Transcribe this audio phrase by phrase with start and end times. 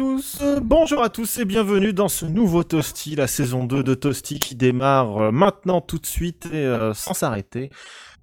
[0.00, 3.64] Bonjour à tous, euh, bonjour à tous et bienvenue dans ce nouveau Toasty, la saison
[3.64, 7.68] 2 de Toasty qui démarre euh, maintenant tout de suite et euh, sans s'arrêter.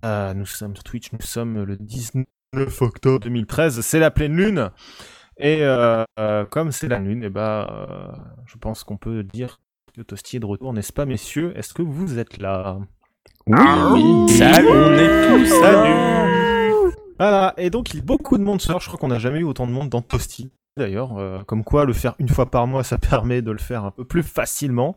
[0.03, 2.25] Euh, nous sommes sur Twitch, nous sommes le 19
[2.81, 4.71] octobre 2013, c'est la pleine lune.
[5.37, 8.07] Et euh, euh, comme c'est la lune, et ben, euh,
[8.47, 9.59] je pense qu'on peut dire
[9.95, 11.55] que Toasty est de retour, n'est-ce pas messieurs?
[11.55, 12.79] Est-ce que vous êtes là?
[13.45, 14.29] Oui.
[14.29, 18.67] Salut, on est tous Salut Voilà, et donc il y a beaucoup de monde ce
[18.67, 20.49] soir, je crois qu'on n'a jamais eu autant de monde dans Toasty.
[20.77, 23.83] D'ailleurs, euh, comme quoi le faire une fois par mois, ça permet de le faire
[23.83, 24.95] un peu plus facilement.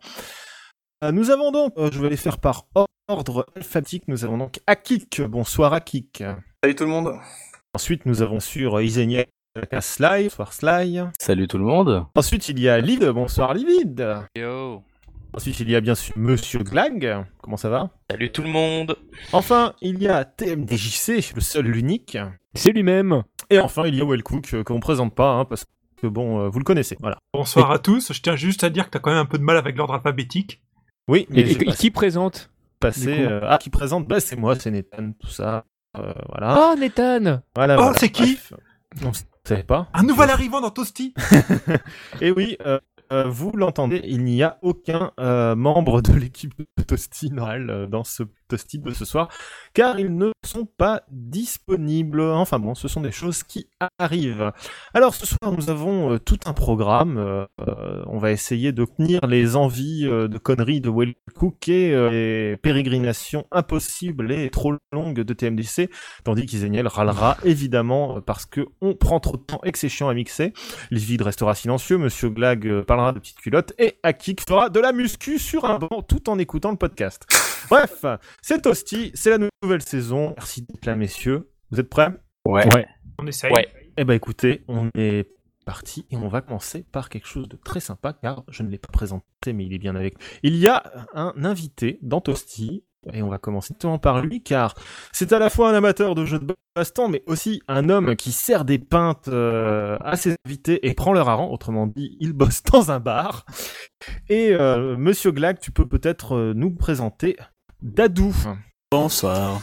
[1.02, 2.66] Euh, nous avons donc, euh, je vais les faire par
[3.08, 6.22] ordre alphabétique, nous avons donc Akik, bonsoir Akik.
[6.62, 7.14] Salut tout le monde.
[7.74, 9.24] Ensuite nous avons sur Isenia
[9.80, 11.00] Sly, bonsoir Sly.
[11.18, 12.04] Salut tout le monde.
[12.14, 14.26] Ensuite il y a Liv, bonsoir Livid.
[14.36, 14.82] Yo
[15.32, 17.88] Ensuite il y a bien sûr Monsieur Glag, comment ça va?
[18.10, 18.96] Salut tout le monde
[19.32, 22.18] Enfin il y a TMDJC, le seul, l'unique.
[22.54, 23.22] C'est lui-même.
[23.50, 25.64] Et enfin, il y a Wellcook, euh, qu'on ne présente pas, hein, parce
[26.00, 27.18] que bon, euh, vous le connaissez, voilà.
[27.34, 28.12] Bonsoir à tous.
[28.12, 29.94] Je tiens juste à dire que t'as quand même un peu de mal avec l'ordre
[29.94, 30.62] alphabétique.
[31.08, 33.20] Oui, Et, mais et- qui présente passé...
[33.22, 35.64] euh, ah, qui présente Bah, c'est moi, c'est Nathan, tout ça.
[35.98, 36.70] euh, voilà.
[36.72, 37.98] Oh, Nathan voilà, oh, voilà.
[37.98, 38.34] c'est qui?
[38.36, 38.52] Bref.
[39.04, 39.14] On ne
[39.44, 39.88] savait pas.
[39.94, 41.12] Un nouvel arrivant dans Toasty.
[42.20, 42.78] Et oui, euh,
[43.12, 47.86] euh, vous l'entendez, il n'y a aucun euh, membre de l'équipe de Toasty Noël euh,
[47.86, 49.28] dans ce De ce soir,
[49.74, 52.20] car ils ne sont pas disponibles.
[52.20, 53.68] Enfin bon, ce sont des choses qui
[53.98, 54.52] arrivent.
[54.94, 57.18] Alors ce soir, nous avons euh, tout un programme.
[57.18, 61.90] euh, euh, on va essayer de tenir les envies de conneries de Will Cook et
[62.10, 65.88] les pérégrinations impossibles et trop longues de TMDC,
[66.24, 70.08] tandis qu'Iseniel râlera évidemment parce que on prend trop de temps et que c'est chiant
[70.08, 70.52] à mixer.
[70.90, 75.38] Livide restera silencieux, Monsieur Glag parlera de petites culottes et Akik fera de la muscu
[75.38, 77.26] sur un banc tout en écoutant le podcast.
[77.70, 78.04] Bref,
[78.42, 80.34] c'est Toasty, c'est la nouvelle saison.
[80.36, 81.50] Merci d'être là, messieurs.
[81.70, 82.10] Vous êtes prêts?
[82.44, 82.72] Ouais.
[82.74, 82.86] Ouais.
[83.18, 83.52] On essaye.
[83.52, 83.68] Ouais.
[83.96, 85.28] Eh ben écoutez, on est
[85.66, 88.78] parti et on va commencer par quelque chose de très sympa car je ne l'ai
[88.78, 90.14] pas présenté mais il est bien avec.
[90.42, 90.82] Il y a
[91.14, 94.74] un invité dans Toasty et on va commencer directement par lui car
[95.12, 98.32] c'est à la fois un amateur de jeux de baston mais aussi un homme qui
[98.32, 102.62] sert des pintes euh, à ses invités et prend leur argent, autrement dit il bosse
[102.64, 103.44] dans un bar.
[104.28, 107.36] Et euh, Monsieur Glag, tu peux peut-être euh, nous présenter
[107.82, 108.34] Dadou.
[108.90, 109.62] Bonsoir.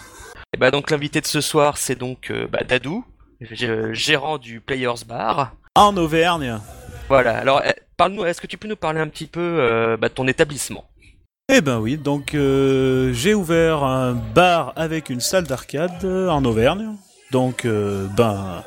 [0.53, 3.05] Et bah donc l'invité de ce soir c'est donc euh, bah, Dadou,
[3.91, 5.53] gérant du Players Bar.
[5.75, 6.59] En Auvergne.
[7.09, 10.09] Voilà, alors eh, parle-nous, est-ce que tu peux nous parler un petit peu euh, bah,
[10.09, 10.85] de ton établissement?
[11.47, 16.95] Eh ben oui, donc euh, j'ai ouvert un bar avec une salle d'arcade en Auvergne.
[17.31, 18.63] Donc euh, ben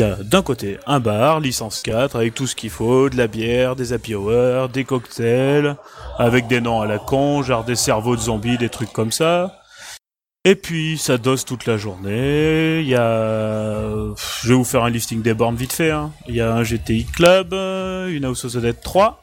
[0.00, 3.18] il y a d'un côté un bar, licence 4, avec tout ce qu'il faut, de
[3.18, 5.76] la bière, des happy hours, des cocktails,
[6.16, 9.60] avec des noms à la con, genre des cerveaux de zombies, des trucs comme ça.
[10.46, 12.80] Et puis ça dose toute la journée.
[12.80, 13.82] Il y a,
[14.42, 15.90] je vais vous faire un listing des bornes vite fait.
[15.90, 16.12] hein.
[16.28, 19.22] Il y a un GTI Club, euh, une House of the Dead 3.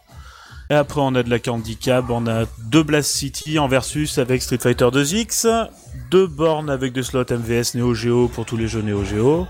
[0.69, 4.17] Et après on a de la Candy Cab, on a deux Blast City en versus
[4.17, 5.69] avec Street Fighter 2X,
[6.11, 9.47] deux bornes avec des slots MVS Neo Geo pour tous les jeux Neo Geo,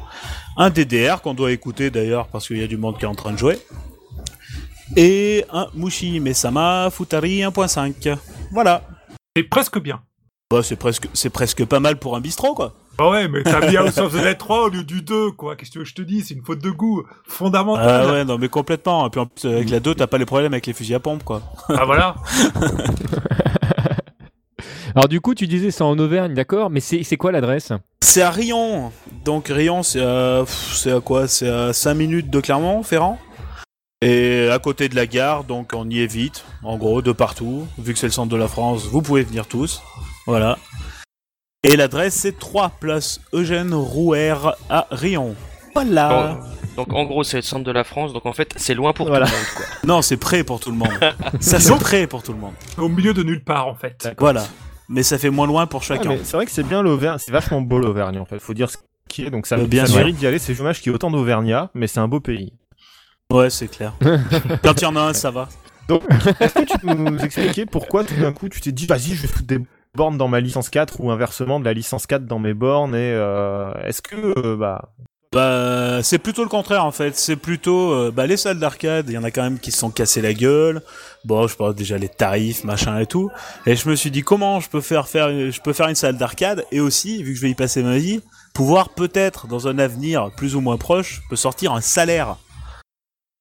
[0.58, 3.16] un DDR qu'on doit écouter d'ailleurs parce qu'il y a du monde qui est en
[3.16, 3.60] train de jouer,
[4.96, 8.18] et un Mushi Mesama Futari 1.5.
[8.52, 8.84] Voilà.
[9.36, 10.02] C'est presque bien.
[10.50, 12.74] Bah, c'est presque, c'est presque pas mal pour un bistrot, quoi.
[12.98, 15.56] Bah ouais, mais t'as mis House of the Dead 3 au lieu du 2, quoi.
[15.56, 18.06] Qu'est-ce que tu veux que je te dise C'est une faute de goût fondamentale.
[18.08, 19.06] Ah ouais, non, mais complètement.
[19.06, 21.00] Et puis en plus, avec la 2, t'as pas les problèmes avec les fusils à
[21.00, 21.44] pompe, quoi.
[21.70, 22.16] Ah voilà.
[24.96, 26.72] Alors du coup, tu disais c'est en Auvergne, d'accord?
[26.72, 27.72] Mais c'est c'est quoi l'adresse?
[28.02, 28.92] C'est à Rion.
[29.26, 31.28] Donc Rion, c'est à, à quoi?
[31.28, 33.20] C'est à 5 minutes de Clermont-Ferrand.
[34.02, 37.68] Et à côté de la gare, donc on y est vite, en gros, de partout.
[37.78, 39.84] Vu que c'est le centre de la France, vous pouvez venir tous.
[40.26, 40.58] Voilà.
[41.68, 44.34] Et l'adresse, c'est 3 place Eugène Rouer
[44.70, 45.36] à Rion.
[45.76, 46.40] Voilà.
[46.78, 49.08] Donc en gros c'est le centre de la France, donc en fait c'est loin pour
[49.08, 49.26] Voilà.
[49.26, 49.66] tout le monde quoi.
[49.96, 50.90] Non, c'est prêt pour tout le monde.
[51.40, 52.54] Ça, c'est prêt pour tout le monde.
[52.78, 54.10] Au milieu de nulle part, en fait.
[54.18, 54.46] Voilà.
[54.90, 56.16] Mais ça fait moins loin pour chacun.
[56.24, 58.78] c'est vrai que c'est bien l'Auvergne, c'est vachement beau l'Auvergne en fait, faut dire ce
[59.10, 60.96] qui est, donc ça, Euh, bien ça mérite d'y aller, c'est dommage qu'il y ait
[60.96, 62.54] autant d'Auvergnats, mais c'est un beau pays.
[63.32, 63.94] Ouais, c'est clair.
[64.64, 65.50] Quand il y en a un, ça va.
[65.90, 66.04] Donc,
[66.40, 69.22] est-ce que tu peux nous expliquer pourquoi tout d'un coup tu t'es dit vas-y je
[69.24, 69.60] vais foutre des
[69.98, 73.74] dans ma licence 4 ou inversement de la licence 4 dans mes bornes et euh,
[73.84, 74.90] est-ce que euh, bah
[75.34, 77.18] Bah, c'est plutôt le contraire en fait.
[77.18, 79.10] C'est plutôt euh, bah, les salles d'arcade.
[79.10, 80.82] Il y en a quand même qui se sont cassés la gueule.
[81.26, 83.30] Bon, je parle déjà les tarifs, machin et tout.
[83.66, 86.18] Et je me suis dit comment je peux faire faire, je peux faire une salle
[86.18, 88.22] d'arcade et aussi, vu que je vais y passer ma vie,
[88.54, 92.38] pouvoir peut-être dans un avenir plus ou moins proche, peut sortir un salaire.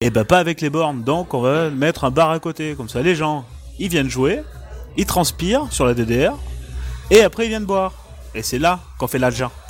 [0.01, 1.03] Et bah pas avec les bornes.
[1.05, 2.75] Donc on va mettre un bar à côté.
[2.75, 3.45] Comme ça, les gens,
[3.79, 4.43] ils viennent jouer,
[4.97, 6.35] ils transpirent sur la DDR
[7.11, 7.93] et après ils viennent boire.
[8.35, 9.53] Et c'est là qu'on fait l'argent.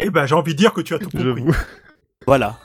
[0.00, 1.44] Eh ben, j'ai envie de dire que tu as tout compris.
[2.26, 2.58] Voilà.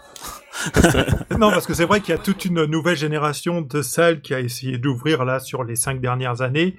[1.38, 4.34] non, parce que c'est vrai qu'il y a toute une nouvelle génération de salles qui
[4.34, 6.76] a essayé d'ouvrir là sur les cinq dernières années.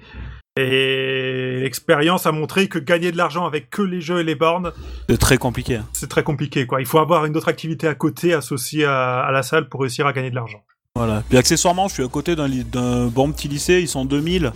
[0.57, 4.73] Et l'expérience a montré que gagner de l'argent avec que les jeux et les bornes,
[5.07, 5.77] C'est très compliqué.
[5.77, 5.85] hein.
[5.93, 6.67] c'est très compliqué.
[6.67, 6.81] Quoi.
[6.81, 10.05] Il faut avoir une autre activité à côté associée à, à la salle pour réussir
[10.05, 10.63] à gagner de l'argent.
[10.95, 11.23] Voilà.
[11.29, 14.51] Puis accessoirement, je suis à côté d'un bon petit lycée, ils sont 2000,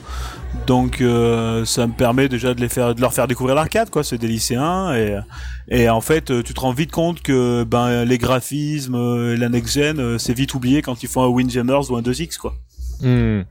[0.67, 4.03] donc euh, ça me permet déjà de les faire, de leur faire découvrir l'arcade, quoi.
[4.03, 5.17] C'est des lycéens et
[5.67, 9.49] et en fait, euh, tu te rends vite compte que ben les graphismes, euh, la
[9.49, 12.53] next gen, euh, c'est vite oublié quand ils font un Windjammers ou un 2X, quoi.
[13.01, 13.41] Hmm.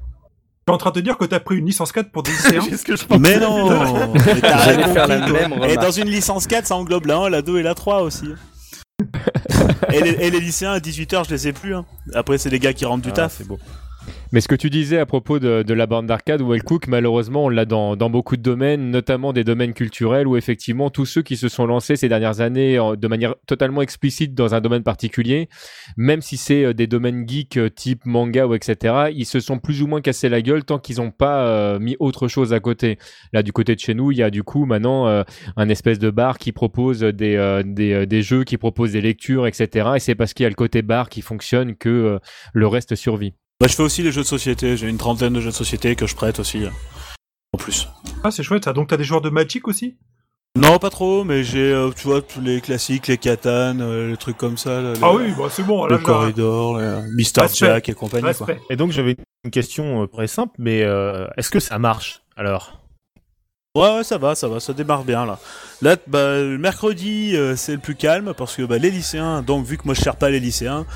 [0.66, 2.31] Tu es en train de dire que tu as pris une licence 4 pour des
[2.31, 3.20] lycéens C'est ce que je pensais.
[3.20, 6.76] Mais non Mais t'as rien faire la compris, même Et dans une licence 4, ça
[6.76, 8.28] englobe la 1, la 2 et la 3 aussi.
[9.93, 11.75] Et, les, et les lycéens à 18h, je les ai plus.
[11.75, 11.85] hein.
[12.14, 13.35] Après, c'est les gars qui rentrent du Ah, taf.
[13.38, 13.58] c'est beau.
[14.32, 17.48] Mais ce que tu disais à propos de, de la bande d'arcade, Wellcook, malheureusement, on
[17.48, 21.36] l'a dans, dans beaucoup de domaines, notamment des domaines culturels, où effectivement, tous ceux qui
[21.36, 25.48] se sont lancés ces dernières années de manière totalement explicite dans un domaine particulier,
[25.96, 29.58] même si c'est euh, des domaines geeks euh, type manga ou etc., ils se sont
[29.58, 32.60] plus ou moins cassés la gueule tant qu'ils n'ont pas euh, mis autre chose à
[32.60, 32.98] côté.
[33.32, 35.22] Là, du côté de chez nous, il y a du coup maintenant euh,
[35.56, 39.90] un espèce de bar qui propose des, des, des jeux, qui propose des lectures, etc.
[39.96, 42.18] Et c'est parce qu'il y a le côté bar qui fonctionne que
[42.52, 43.34] le reste survit.
[43.60, 44.76] Bah, je fais aussi les jeux de société.
[44.76, 46.64] J'ai une trentaine de jeux de société que je prête aussi.
[46.64, 46.70] euh,
[47.52, 47.88] En plus.
[48.24, 48.72] Ah, c'est chouette ça.
[48.72, 49.96] Donc tu as des joueurs de Magic aussi?
[50.56, 54.16] Non, pas trop, mais j'ai, euh, tu vois, tous les classiques, les Catan, euh, les
[54.16, 54.80] trucs comme ça.
[54.80, 55.84] là, les- Ah oui, bah c'est bon.
[55.86, 57.66] Là, le corridor, les, euh, Mister Respect.
[57.66, 58.46] Jack et compagnie, quoi.
[58.70, 62.80] Et donc j'avais une question euh, très simple, mais euh, est-ce que ça marche alors?
[63.76, 65.40] Ouais, ouais, ça va, ça va, ça démarre bien là.
[65.82, 69.66] Là, bah, le mercredi, euh, c'est le plus calme parce que bah, les lycéens, donc
[69.66, 70.86] vu que moi je cherche pas les lycéens,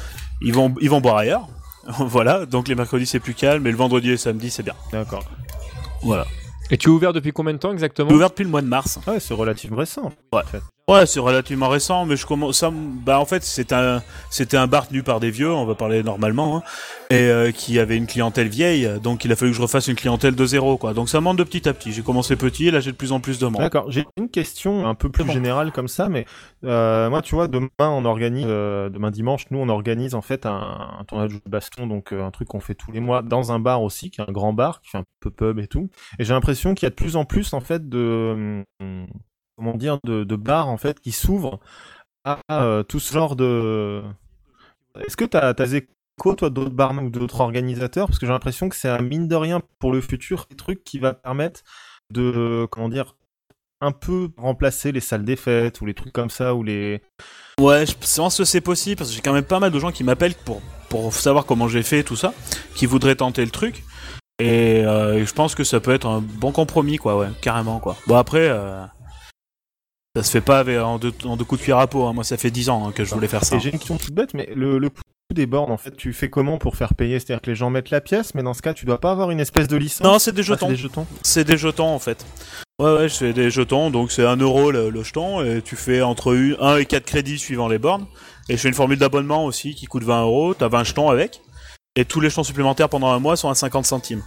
[0.41, 1.49] ils vont, ils vont boire ailleurs.
[1.99, 4.75] voilà, donc les mercredis c'est plus calme, et le vendredi et le samedi c'est bien.
[4.93, 5.25] D'accord.
[6.03, 6.27] Voilà.
[6.71, 8.11] Et tu es ouvert depuis combien de temps exactement?
[8.11, 8.99] Ouvert depuis le mois de mars.
[9.07, 10.13] Ah Ouais, c'est relativement récent.
[10.33, 10.43] Ouais.
[10.43, 10.63] en fait.
[10.89, 12.59] Ouais, c'est relativement récent, mais je commence.
[12.59, 15.75] Ça, bah en fait, c'était un, c'était un bar tenu par des vieux, on va
[15.75, 16.63] parler normalement, hein,
[17.11, 19.97] et euh, qui avait une clientèle vieille, donc il a fallu que je refasse une
[19.97, 20.95] clientèle de zéro, quoi.
[20.95, 21.93] Donc ça monte de petit à petit.
[21.93, 23.61] J'ai commencé petit, et là j'ai de plus en plus de monde.
[23.61, 23.91] D'accord.
[23.91, 25.33] J'ai une question un peu plus bon.
[25.33, 26.25] générale comme ça, mais
[26.65, 30.47] euh, moi, tu vois, demain on organise, euh, demain dimanche, nous on organise en fait
[30.47, 33.21] un, un de jeux de baston, donc euh, un truc qu'on fait tous les mois
[33.21, 35.67] dans un bar aussi, qui est un grand bar, qui fait un peu pub et
[35.67, 35.91] tout.
[36.19, 39.07] Et j'ai l'impression qu'il y a de plus en plus en fait de hum,
[39.59, 41.61] comment dire de, de bars en fait qui s'ouvrent
[42.25, 44.03] à euh, tout ce genre de.
[45.07, 48.07] Est-ce que t'as t'as des échos toi d'autres barman ou d'autres organisateurs?
[48.07, 50.85] Parce que j'ai l'impression que c'est un mine de rien pour le futur, des trucs
[50.85, 51.63] qui va permettre
[52.11, 53.17] de comment dire
[53.81, 57.03] un peu remplacer les salles des fêtes ou les trucs comme ça ou les
[57.61, 59.93] Ouais, je pense que c'est possible parce que j'ai quand même pas mal de gens
[59.93, 62.33] qui m'appellent pour pour savoir comment j'ai fait tout ça,
[62.75, 63.85] qui voudraient tenter le truc.
[64.41, 67.97] Et euh, je pense que ça peut être un bon compromis, quoi, ouais, carrément, quoi.
[68.07, 68.85] Bon après, euh,
[70.17, 72.05] ça se fait pas avec, en, deux, en deux coups de cuillère à peau.
[72.07, 72.13] hein.
[72.13, 73.57] Moi, ça fait 10 ans hein, que je voulais faire ça.
[73.57, 75.03] Et j'ai une question toute bête, mais le, le coût
[75.35, 77.19] des bornes, en fait, tu fais comment pour faire payer?
[77.21, 79.31] C'est-à-dire que les gens mettent la pièce, mais dans ce cas, tu dois pas avoir
[79.31, 81.03] une espèce de licence Non, c'est des Ah, c'est jetons.
[81.03, 81.07] des.
[81.23, 82.25] C'est des jetons en fait.
[82.81, 85.75] Ouais, ouais, je fais des jetons, donc c'est 1 euro le, le jeton, et tu
[85.77, 88.07] fais entre 1 et 4 crédits suivant les bornes.
[88.49, 91.43] Et je fais une formule d'abonnement aussi qui coûte 20 euros, t'as 20 jetons avec.
[91.97, 94.23] Et tous les jetons supplémentaires pendant un mois sont à 50 centimes.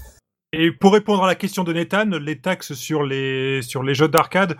[0.53, 4.09] Et pour répondre à la question de Nathan, les taxes sur les, sur les jeux
[4.09, 4.57] d'arcade,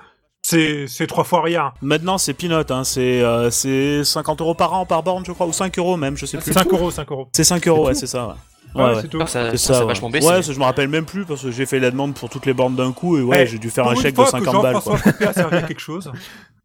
[0.87, 1.73] c'est trois fois rien.
[1.81, 5.47] Maintenant c'est peanut, hein, c'est euh, c'est 50 euros par an par borne je crois,
[5.47, 6.53] ou 5 euros même, je sais plus.
[6.53, 7.27] 5 euros, 5 euros.
[7.33, 8.33] C'est 5 euros, C'est ouais, c'est ça, ouais.
[8.73, 9.01] Ouais, Ouais, ouais.
[9.01, 9.19] c'est tout.
[9.21, 9.85] Ah, ça, C'est ça, ouais.
[9.87, 10.27] vachement baissé.
[10.27, 12.45] Ouais, ça, je me rappelle même plus parce que j'ai fait la demande pour toutes
[12.45, 14.61] les bornes d'un coup et ouais, Eh, j'ai dû faire un chèque de que 50
[14.61, 14.97] balles quoi.
[15.67, 16.09] Quelque chose.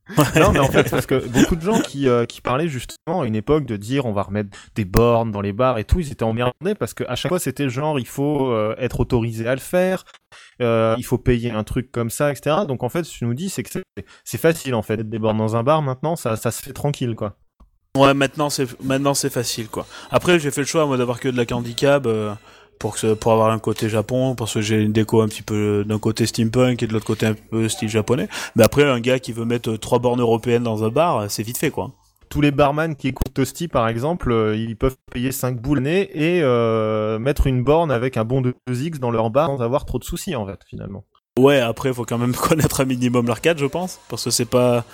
[0.37, 3.27] Non, mais en fait, parce que beaucoup de gens qui, euh, qui parlaient justement à
[3.27, 6.13] une époque de dire on va remettre des bornes dans les bars et tout, ils
[6.13, 9.55] étaient emmerdés parce que à chaque fois c'était genre il faut euh, être autorisé à
[9.55, 10.05] le faire,
[10.63, 12.59] euh, il faut payer un truc comme ça, etc.
[12.69, 13.71] Donc en fait, tu nous dis, c'est que
[14.25, 17.15] c'est- facile en fait des bornes dans un bar maintenant, ça, ça se fait tranquille
[17.17, 17.37] quoi.
[17.97, 19.87] Ouais, maintenant c'est facile quoi.
[20.11, 21.75] Après j'ai fait le choix moi d'avoir que de la candy
[22.79, 25.85] pour que pour avoir un côté Japon parce que j'ai une déco un petit peu
[25.87, 28.29] d'un côté steampunk et de l'autre côté un peu style japonais.
[28.55, 31.27] Mais après un gars qui veut mettre euh, trois bornes européennes dans un bar, euh,
[31.29, 31.93] c'est vite fait quoi.
[32.29, 36.11] Tous les barman qui écoutent Toasty par exemple, euh, ils peuvent payer 5 boules l'année
[36.13, 39.85] et euh, mettre une borne avec un bon de 2X dans leur bar sans avoir
[39.85, 41.05] trop de soucis en fait finalement.
[41.39, 44.85] Ouais, après faut quand même connaître un minimum l'arcade, je pense, parce que c'est pas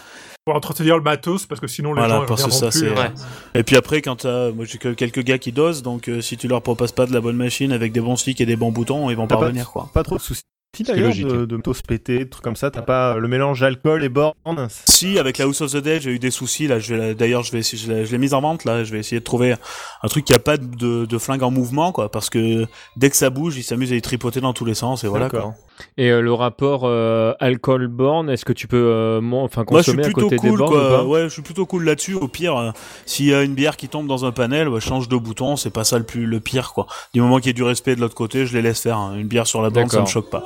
[0.45, 2.81] Pour entretenir le matos, parce que sinon les Voilà, gens parce que ça, plus.
[2.81, 3.13] c'est- hein.
[3.55, 3.61] Ouais.
[3.61, 6.37] Et puis après, quand t'as, moi j'ai que quelques gars qui dosent, donc euh, si
[6.37, 8.73] tu leur proposes pas de la bonne machine avec des bons sticks et des bons
[8.73, 9.89] boutons, ils vont pas T'as pas- revenir quoi.
[9.95, 10.43] Pas trop de soucis
[10.77, 11.29] C'est d'ailleurs logique.
[11.29, 14.33] de, de motos péter, des trucs comme ça, t'as pas le mélange alcool et borne
[14.69, 16.81] Si avec la House of the Dead, j'ai eu des soucis là.
[16.81, 18.83] Je vais d'ailleurs, je vais essayer, je l'ai- je l'ai mise en vente là.
[18.83, 19.55] Je vais essayer de trouver
[20.03, 23.17] un truc qui a pas de, de flingue en mouvement quoi, parce que dès que
[23.17, 25.55] ça bouge, ils s'amusent à y tripoter dans tous les sens et voilà quoi.
[25.97, 30.07] Et euh, le rapport euh, alcool borne, est-ce que tu peux euh, enfin consommer à
[30.23, 30.89] côté des bornes ou quoi.
[30.99, 32.15] pas Ouais, je suis plutôt cool là-dessus.
[32.15, 32.71] Au pire, euh,
[33.07, 35.57] s'il y a une bière qui tombe dans un panel, bah, je change de bouton.
[35.57, 36.87] C'est pas ça le plus le pire, quoi.
[37.15, 38.97] Du moment qu'il y a du respect de l'autre côté, je les laisse faire.
[38.99, 39.15] hein.
[39.17, 40.45] Une bière sur la borne, ça me choque pas.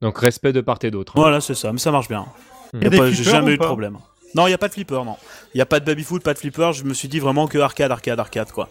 [0.00, 1.12] Donc respect de part et d'autre.
[1.16, 1.20] hein.
[1.20, 1.72] Voilà, c'est ça.
[1.72, 2.26] Mais ça marche bien.
[2.72, 2.82] Hmm.
[2.82, 3.98] Y a des pas- J'ai jamais ou eu de problème.
[4.34, 5.16] Non, il y a pas de flipper, non.
[5.54, 6.72] Il y a pas de baby foot, pas de flipper.
[6.74, 8.68] Je me suis dit vraiment que arcade, arcade, arcade, quoi.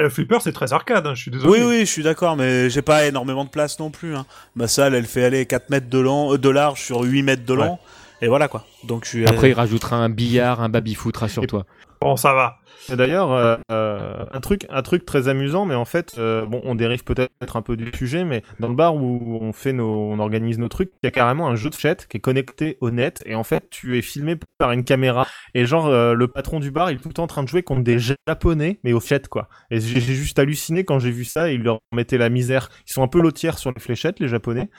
[0.00, 1.52] Le flipper, c'est très arcade, hein, je suis désolé.
[1.52, 4.16] Oui, oui, je suis d'accord, mais j'ai pas énormément de place non plus.
[4.16, 4.24] Hein.
[4.56, 7.44] Ma salle, elle fait aller 4 mètres de, long, euh, de large sur 8 mètres
[7.44, 7.78] de long.
[8.22, 8.64] Et voilà, quoi.
[8.84, 9.26] Donc, je suis.
[9.26, 11.66] Après, il rajoutera un billard, un baby-foot, rassure-toi.
[12.02, 12.58] Bon, ça va.
[12.90, 16.60] Et d'ailleurs, euh, euh, un truc, un truc très amusant, mais en fait, euh, bon,
[16.64, 20.10] on dérive peut-être un peu du sujet, mais dans le bar où on fait nos,
[20.10, 22.78] on organise nos trucs, il y a carrément un jeu de fête qui est connecté
[22.80, 26.58] au net, et en fait, tu es filmé par une caméra, et genre le patron
[26.58, 28.92] du bar, il est tout le temps en train de jouer contre des japonais, mais
[28.92, 29.48] au fait quoi.
[29.70, 32.68] Et j'ai juste halluciné quand j'ai vu ça, il leur mettait la misère.
[32.88, 34.70] Ils sont un peu lotières sur les fléchettes, les japonais.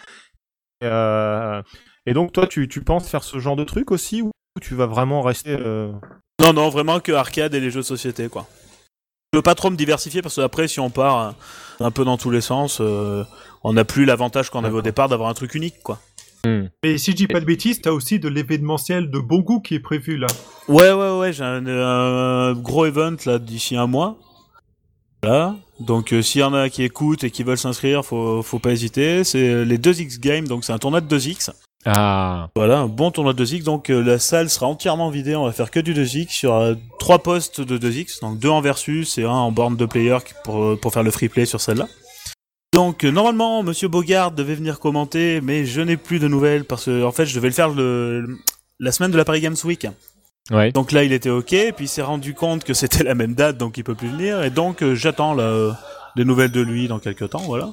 [0.82, 0.89] Et,
[2.06, 4.88] et donc toi, tu, tu penses faire ce genre de truc aussi, ou tu vas
[4.88, 5.58] vraiment rester
[6.42, 8.48] Non, non, vraiment que arcade et les jeux de société, quoi.
[9.32, 11.32] Je veux pas trop me diversifier parce que après, si on part euh,
[11.86, 13.24] un peu dans tous les sens, euh,
[13.63, 16.00] on n'a plus l'avantage qu'on avait au départ d'avoir un truc unique, quoi.
[16.46, 16.66] Hmm.
[16.84, 19.75] Mais si je dis pas de bêtises, t'as aussi de l'événementiel de bon goût qui
[19.75, 20.28] est prévu là.
[20.68, 24.18] Ouais, ouais, ouais, j'ai un, un gros event là d'ici un mois.
[25.24, 25.56] Voilà.
[25.80, 28.72] Donc, euh, s'il y en a qui écoutent et qui veulent s'inscrire, faut, faut pas
[28.72, 29.24] hésiter.
[29.24, 31.52] C'est les 2X Games, donc c'est un tournoi de 2X.
[31.86, 33.63] Ah, Voilà, un bon tournoi de 2X.
[33.63, 35.36] Donc, euh, la salle sera entièrement vidée.
[35.36, 38.22] On va faire que du 2X sur euh, trois postes de 2X.
[38.22, 41.30] Donc, deux en versus et un en borne de player pour, pour faire le free
[41.30, 41.88] play sur celle-là.
[42.74, 46.86] Donc, euh, normalement, Monsieur Bogard devait venir commenter, mais je n'ai plus de nouvelles parce
[46.86, 48.38] que, en fait, je devais le faire le,
[48.80, 49.86] la semaine de la Paris Games Week.
[50.52, 50.72] ouais.
[50.72, 53.58] Donc là, il était ok, puis il s'est rendu compte que c'était la même date,
[53.58, 55.72] donc il peut plus venir, et donc euh, j'attends euh,
[56.16, 57.70] des nouvelles de lui dans quelques temps, voilà.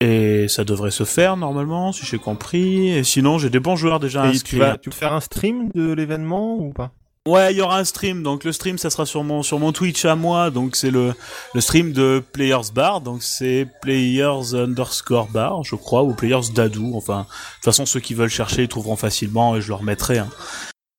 [0.00, 2.88] Et ça devrait se faire normalement, si j'ai compris.
[2.90, 4.58] Et sinon, j'ai des bons joueurs déjà Et tu inscrits.
[4.58, 6.90] vas, tu vas faire un stream de l'événement ou pas?
[7.26, 8.22] Ouais, il y aura un stream.
[8.22, 10.50] Donc le stream, ça sera sur mon sur mon Twitch à moi.
[10.50, 11.12] Donc c'est le
[11.54, 13.00] le stream de Players Bar.
[13.00, 16.92] Donc c'est Players underscore Bar, je crois, ou Players Dadou.
[16.94, 17.26] Enfin, de
[17.56, 20.18] toute façon, ceux qui veulent chercher, ils trouveront facilement et je leur mettrai.
[20.18, 20.28] hein.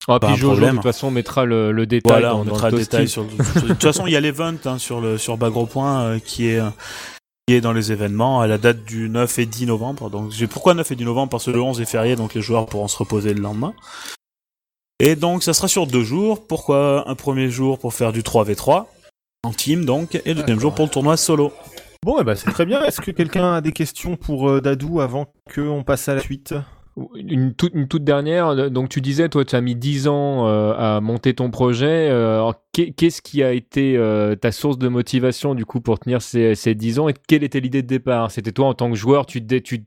[0.06, 2.44] Ah, pas puis un Jojo, de toute façon, mettra le, le détail Voilà, dans, on
[2.44, 3.22] dans mettra le le détail sur.
[3.24, 3.28] le-
[3.62, 6.48] De toute façon, il y a l'event hein, sur le sur Bagro Point euh, qui
[6.48, 6.68] est euh,
[7.60, 10.10] dans les événements à la date du 9 et 10 novembre.
[10.10, 11.30] Donc pourquoi 9 et 10 novembre?
[11.30, 13.74] Parce que le 11 est férié, donc les joueurs pourront se reposer le lendemain.
[15.00, 16.46] Et donc ça sera sur deux jours.
[16.46, 18.86] Pourquoi un premier jour pour faire du 3v3
[19.44, 21.52] en team donc et le deuxième jour pour le tournoi solo.
[22.04, 22.82] Bon, eh ben, c'est très bien.
[22.84, 26.54] Est-ce que quelqu'un a des questions pour euh, Dadou avant qu'on passe à la suite?
[27.14, 31.00] Une, toute, dernière, euh, donc tu disais, toi, tu as mis 10 ans euh, à
[31.00, 32.08] monter ton projet.
[32.10, 33.98] euh, Qu'est-ce qui a été
[34.40, 37.08] ta source de motivation, du coup, pour tenir ces, ces 10 ans?
[37.08, 38.30] Et quelle était l'idée de départ?
[38.30, 39.42] C'était toi, en tant que joueur, tu,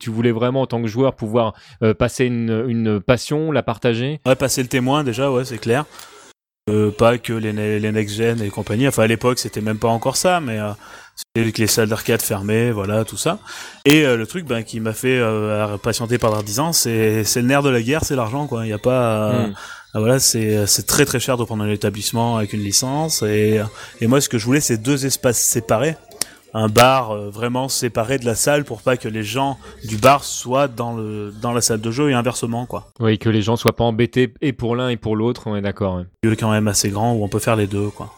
[0.08, 1.54] voulais vraiment, en tant que joueur, pouvoir
[1.98, 4.20] passer une, passion, la partager?
[4.26, 5.86] Ouais, passer le témoin déjà, ouais, c'est clair.
[6.98, 8.90] Pas que les, les next-gen et compagnie.
[8.90, 10.60] Enfin, à l'époque, c'était même pas encore ça, mais
[11.36, 13.40] avec les salles d'arcade fermées, voilà, tout ça.
[13.86, 17.42] Et euh, le truc ben, qui m'a fait euh, patienter pendant 10 ans, c'est le
[17.42, 18.66] nerf de la guerre, c'est l'argent, quoi.
[18.66, 19.30] Il y a pas...
[19.32, 19.54] euh, Hmm.
[19.94, 23.24] ah, voilà, c'est très très cher de prendre un établissement avec une licence.
[23.24, 23.62] Et,
[24.02, 25.96] et moi, ce que je voulais, c'est deux espaces séparés.
[26.54, 30.26] Un bar euh, vraiment séparé de la salle pour pas que les gens du bar
[30.26, 32.90] soient dans, le, dans la salle de jeu et inversement, quoi.
[33.00, 35.62] Oui, que les gens soient pas embêtés et pour l'un et pour l'autre, on est
[35.62, 35.96] d'accord.
[35.96, 36.04] ouais.
[36.24, 38.14] lieu quand même assez grand où on peut faire les deux quoi.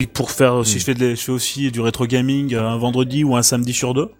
[0.00, 0.78] Et pour faire si Mm.
[0.78, 3.72] je fais de, je fais aussi du rétro gaming euh, un vendredi ou un samedi
[3.72, 4.10] sur deux.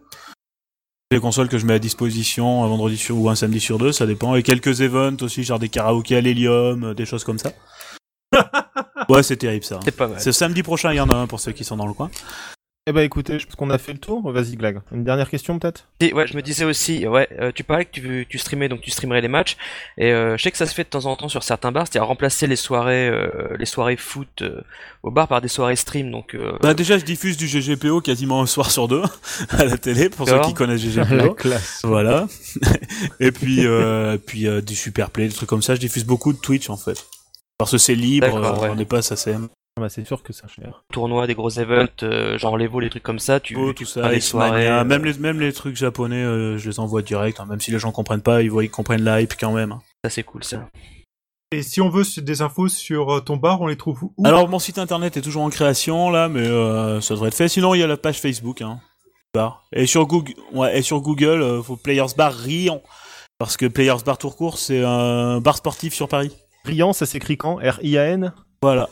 [1.11, 3.93] Les consoles que je mets à disposition un vendredi sur ou un samedi sur deux,
[3.93, 4.35] ça dépend.
[4.35, 7.53] Et quelques events aussi, genre des karaokés à l'hélium, euh, des choses comme ça.
[9.09, 9.81] ouais, c'est terrible ça.
[9.85, 10.21] C'est pas mal.
[10.21, 12.11] C'est samedi prochain, il y en a un pour ceux qui sont dans le coin.
[12.89, 14.33] Eh ben, écoutez, je pense qu'on a fait le tour.
[14.33, 14.81] Vas-y, Glag.
[14.93, 15.85] Une dernière question, peut-être?
[16.01, 18.91] Ouais, je me disais aussi, ouais, euh, tu parlais que tu, tu streamais, donc tu
[18.91, 19.59] streamerais les matchs,
[19.99, 21.87] et euh, je sais que ça se fait de temps en temps sur certains bars,
[21.87, 24.63] c'est-à-dire remplacer les soirées, euh, les soirées foot euh,
[25.03, 28.41] au bar par des soirées stream, donc euh, Bah déjà, je diffuse du GGPO quasiment
[28.41, 29.03] un soir sur deux
[29.51, 31.35] à la télé pour ceux qui connaissent La GGPO.
[31.35, 31.83] classe.
[31.85, 32.27] Voilà.
[33.21, 35.75] et puis, euh, puis euh, du Superplay, des trucs comme ça.
[35.75, 37.05] Je diffuse beaucoup de Twitch en fait.
[37.59, 39.49] Parce que c'est libre, on n'est pas SACM.
[39.79, 40.83] Ah bah, C'est sûr que c'est cher.
[40.93, 43.85] tournois, des gros events, euh, genre les vols, les trucs comme ça, tu, tu tout
[43.85, 47.01] ça, des X soirées, euh, même les même les trucs japonais, euh, je les envoie
[47.03, 47.39] direct.
[47.39, 49.71] hein, même si les gens comprennent pas, ils voient ils comprennent la hype quand même.
[49.71, 49.81] hein.
[50.05, 50.69] ça c'est cool ça.
[51.53, 54.27] Et si on veut des infos sur euh, ton bar, on les trouve où?
[54.27, 57.49] Alors mon site internet est toujours en création là, mais euh, ça devrait être fait.
[57.49, 58.61] Sinon il y a la page Facebook.
[58.63, 58.81] Hein,
[59.33, 59.63] bar.
[59.73, 62.83] Et sur Google, ouais, et sur Google, euh, faut Players Bar Rion,
[63.39, 66.37] parce que Players Bar Tourcourt c'est un bar sportif sur Paris.
[66.65, 67.57] Rian, ça s'écrit quand?
[67.63, 68.91] R-I-A-N Voilà.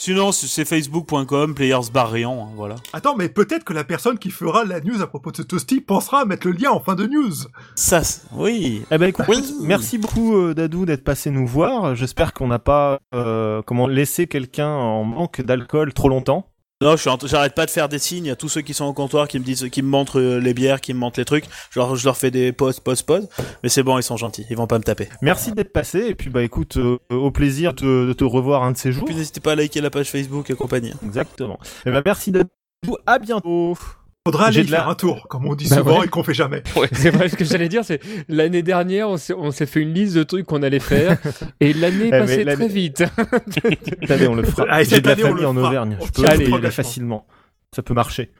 [0.00, 2.76] Sinon, c'est facebook.com, players barriant, hein, voilà.
[2.92, 5.80] Attends, mais peut-être que la personne qui fera la news à propos de ce toasty
[5.80, 7.32] pensera à mettre le lien en fin de news.
[7.74, 8.02] Ça,
[8.32, 8.84] oui.
[8.92, 9.42] Eh ben écoute, Oui.
[9.60, 11.96] merci beaucoup euh, Dadou d'être passé nous voir.
[11.96, 16.46] J'espère qu'on n'a pas euh, comment laissé quelqu'un en manque d'alcool trop longtemps.
[16.80, 18.84] Non, je suis en- j'arrête pas de faire des signes à tous ceux qui sont
[18.84, 21.24] au comptoir, qui me disent, qui me montrent euh, les bières, qui me montrent les
[21.24, 21.44] trucs.
[21.70, 23.26] Je leur, je leur fais des pauses, pauses, pauses.
[23.64, 25.08] Mais c'est bon, ils sont gentils, ils vont pas me taper.
[25.20, 28.70] Merci d'être passé et puis bah écoute, euh, au plaisir de, de te revoir un
[28.70, 29.04] de ces Et jours.
[29.06, 30.92] puis n'hésitez pas à liker la page Facebook et compagnie.
[31.04, 31.58] Exactement.
[31.84, 32.48] Eh ben merci Dadou,
[33.06, 33.76] à bientôt.
[34.32, 36.06] Faudra J'ai aller la- faire un tour, comme on dit Bah souvent ouais.
[36.06, 36.62] et qu'on fait jamais.
[36.92, 40.22] C'est vrai ce que j'allais dire, c'est l'année dernière, on s'est, fait une liste de
[40.22, 41.18] trucs qu'on allait faire,
[41.60, 43.04] et l'année passée l'année- très vite.
[44.02, 44.66] Cette année on le fera.
[44.70, 45.68] Allez, J'ai de la année, famille le en fera.
[45.68, 45.96] Auvergne.
[46.00, 47.26] On Je peux aller facilement.
[47.74, 48.30] Ça peut marcher.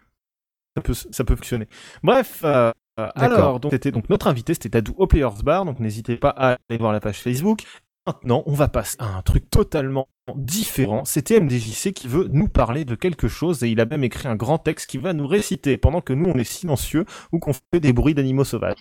[0.76, 1.68] Ça peut, ça peut fonctionner.
[2.02, 2.40] Bref.
[2.44, 3.22] euh, D'accord.
[3.22, 6.58] alors, donc, c'était donc notre invité, c'était Dadou au Players Bar, donc n'hésitez pas à
[6.68, 7.62] aller voir la page Facebook.
[8.06, 11.04] Maintenant, on va passer à un truc totalement différent.
[11.04, 14.36] C'était MDJC qui veut nous parler de quelque chose et il a même écrit un
[14.36, 17.80] grand texte qui va nous réciter pendant que nous on est silencieux ou qu'on fait
[17.80, 18.76] des bruits d'animaux sauvages.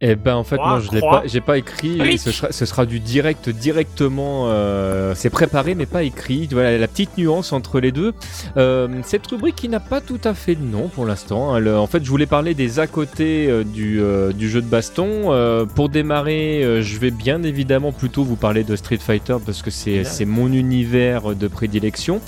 [0.00, 1.98] Eh ben en fait non, je l'ai pas, j'ai pas écrit.
[2.18, 4.48] Ce sera, ce sera du direct directement.
[4.48, 6.48] euh, c'est préparé mais pas écrit.
[6.50, 8.12] Voilà la petite nuance entre les deux.
[8.56, 11.54] Euh, cette rubrique qui n'a pas tout à fait de nom pour l'instant.
[11.54, 11.76] hein.
[11.76, 14.00] En fait, je voulais parler des à côté euh, du,
[14.36, 15.32] du jeu de baston.
[15.32, 19.70] Euh, pour démarrer, je vais bien évidemment plutôt vous parler de Street Fighter parce que
[19.70, 22.20] c'est mon univers de prédilection.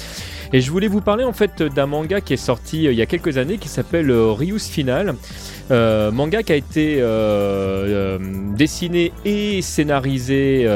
[0.53, 3.03] Et je voulais vous parler en fait d'un manga qui est sorti euh, il y
[3.03, 5.15] a quelques années qui s'appelle euh, Ryu's Final.
[5.71, 7.03] Euh, manga qui a été
[8.57, 10.67] dessiné et scénarisé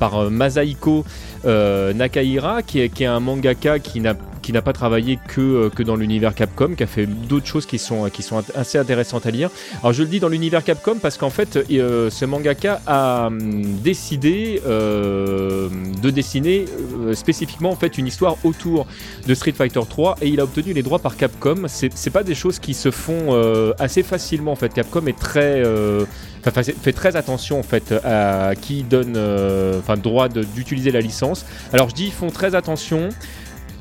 [0.00, 1.04] par Masaiko
[1.44, 5.40] euh, Nakahira, qui est, qui est un mangaka qui n'a qui n'a pas travaillé que,
[5.40, 8.76] euh, que dans l'univers Capcom, qui a fait d'autres choses qui sont, qui sont assez
[8.78, 9.50] intéressantes à lire.
[9.80, 13.62] Alors je le dis dans l'univers Capcom parce qu'en fait euh, ce mangaka a hum,
[13.82, 15.68] décidé euh,
[16.02, 16.66] de dessiner
[17.14, 18.86] spécifiquement en fait une histoire autour
[19.26, 21.62] de Street Fighter 3 et il a obtenu les droits par Capcom.
[21.66, 24.72] C'est pas des choses qui se font assez facilement en fait.
[24.74, 25.62] Capcom est très
[26.50, 31.44] fait- très attention en fait à qui donne euh, enfin droit d'utiliser la licence.
[31.72, 33.08] Alors je dis ils font très attention.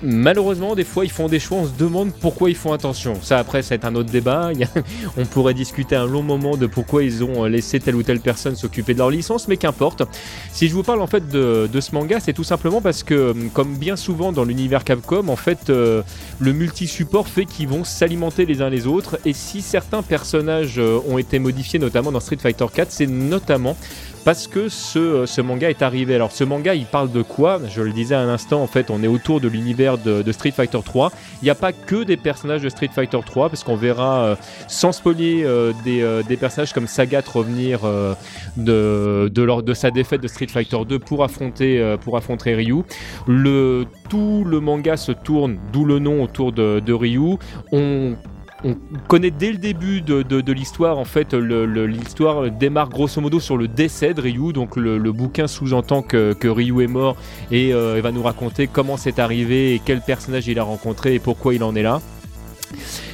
[0.04, 3.14] Malheureusement, des fois, ils font des choix, on se demande pourquoi ils font attention.
[3.22, 4.52] Ça, après, c'est un autre débat.
[5.18, 8.56] On pourrait discuter un long moment de pourquoi ils ont laissé telle ou telle personne
[8.56, 10.04] s'occuper de leur licence, mais qu'importe.
[10.52, 13.76] Si je vous parle en fait de, ce manga, c'est tout simplement parce que, comme
[13.76, 16.02] bien souvent dans l'univers Capcom, en fait, euh,
[16.40, 19.20] le multi-support fait qu'ils vont s'alimenter les uns les autres.
[19.26, 23.78] Et si certains personnages euh, ont été modifiés, notamment dans Street Fighter 4, c'est notamment
[24.24, 26.16] parce que ce, ce manga est arrivé.
[26.16, 27.60] Alors ce manga, il parle de quoi?
[27.70, 30.52] Je le disais à un instant, en fait, on est autour de l'univers de, Street
[30.52, 31.12] Fighter 3.
[31.42, 34.36] Il n'y a pas que des personnages de Street Fighter 3, parce qu'on verra, euh,
[34.68, 38.14] sans spoiler, euh, des, euh, des personnages comme Sagat revenir euh,
[38.58, 42.84] de, de, de sa défaite de Street Fighter 2 pour affronter, euh, pour affronter Ryu.
[43.28, 47.38] Le, tout le manga se tourne, d'où le nom autour de, de Ryu.
[47.72, 48.16] On
[48.64, 48.76] on
[49.08, 54.14] connaît dès le début de, l'histoire, en fait, l'histoire démarre grosso modo sur le décès
[54.14, 54.54] de Ryu.
[54.54, 57.16] Donc le, bouquin sous-entend que, Ryu est mort
[57.52, 61.20] et euh, va nous raconter comment c'est arrivé et quel personnage il a rencontré et
[61.20, 62.02] pourquoi il en est là.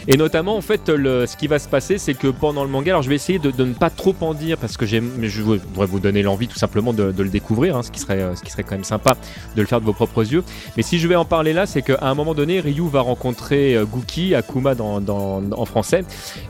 [0.07, 2.91] Et notamment, en fait, le- ce qui va se passer, c'est que pendant le manga,
[2.91, 4.99] alors je vais essayer de, de ne pas trop en dire parce que je
[5.41, 8.35] voudrais vous donner l'envie tout simplement de, de le découvrir, hein, ce, qui serait, euh,
[8.35, 9.15] ce qui serait quand même sympa
[9.55, 10.43] de le faire de vos propres yeux.
[10.77, 13.75] Mais si je vais en parler là, c'est qu'à un moment donné, Ryu va rencontrer
[13.75, 16.03] euh, Gookie, Akuma dans, dans- en français,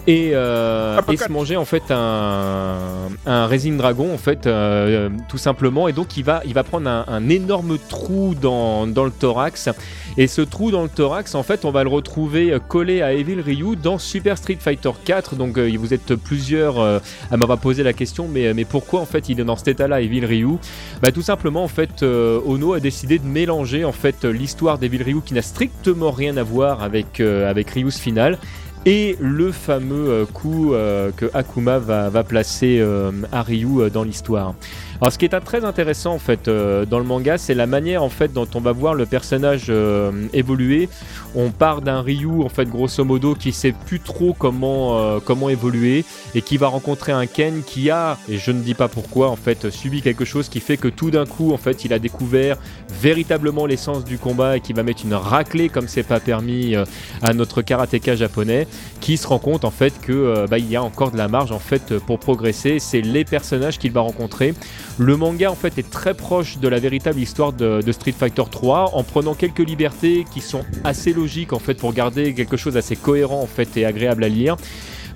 [0.06, 2.78] et, euh, et se manger en fait un,
[3.26, 5.88] un Resin Dragon, en fait, euh, tout simplement.
[5.88, 9.70] Et donc, il va, il va prendre un, un énorme trou dans, dans le thorax.
[10.20, 13.14] Et ce trou dans le thorax, en fait, on va le retrouver euh, collé à
[13.14, 15.36] Evil Ryu dans Super Street Fighter 4.
[15.36, 16.98] Donc, euh, vous êtes plusieurs euh,
[17.30, 20.26] à m'avoir posé la question, mais, pourquoi en fait il est dans cet état-là, Evil
[20.26, 20.56] Ryu?
[21.04, 25.22] Bah, Tout simplement, en fait, Ono a décidé de mélanger en fait l'histoire d'Evil Ryu
[25.24, 28.40] qui n'a strictement rien à voir avec, Ryu's final
[28.86, 30.74] et le fameux coup
[31.16, 32.84] que Akuma va, placer
[33.32, 34.56] à Ryu dans l'histoire.
[35.00, 38.02] Alors ce qui est très intéressant en fait euh, dans le manga, c'est la manière
[38.02, 40.90] en fait dont on va voir le personnage euh, évoluer.
[41.36, 45.50] On part d'un Ryu en fait grosso modo qui sait plus trop comment euh, comment
[45.50, 49.30] évoluer et qui va rencontrer un Ken qui a et je ne dis pas pourquoi
[49.30, 52.00] en fait subi quelque chose qui fait que tout d'un coup en fait il a
[52.00, 52.58] découvert
[52.90, 56.86] véritablement l'essence du combat et qui va mettre une raclée comme c'est pas permis euh,
[57.22, 58.68] à notre karatéka japonais
[59.00, 61.28] qui se rend compte en fait que euh, bah, il y a encore de la
[61.28, 62.80] marge en fait pour progresser.
[62.80, 64.54] C'est les personnages qu'il va rencontrer.
[65.00, 68.96] Le manga en fait est très proche de la véritable histoire de, Street Fighter 3
[68.96, 72.96] en prenant quelques libertés qui sont assez logiques en fait pour garder quelque chose assez
[72.96, 74.58] cohérent en fait et agréable à lire.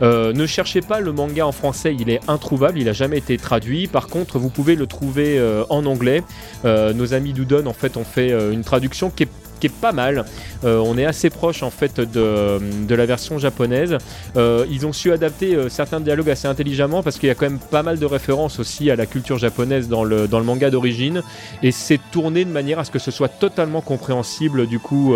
[0.02, 3.38] Euh, ne cherchez pas le manga en français, il est introuvable, il a jamais été
[3.38, 3.88] traduit.
[3.88, 6.24] Par contre, vous pouvez le trouver euh, en anglais.
[6.66, 9.30] Euh, nos amis Doudon en fait ont fait une traduction qui est
[9.62, 10.26] qui est pas mal.
[10.66, 13.98] Euh, on est assez proche en fait de, de la version japonaise.
[14.36, 17.46] Euh, ils ont su adapter euh, certains dialogues assez intelligemment parce qu'il y a quand
[17.46, 20.70] même pas mal de références aussi à la culture japonaise dans le, dans le manga
[20.70, 21.22] d'origine
[21.64, 25.16] et c'est tourné de manière à ce que ce soit totalement compréhensible du coup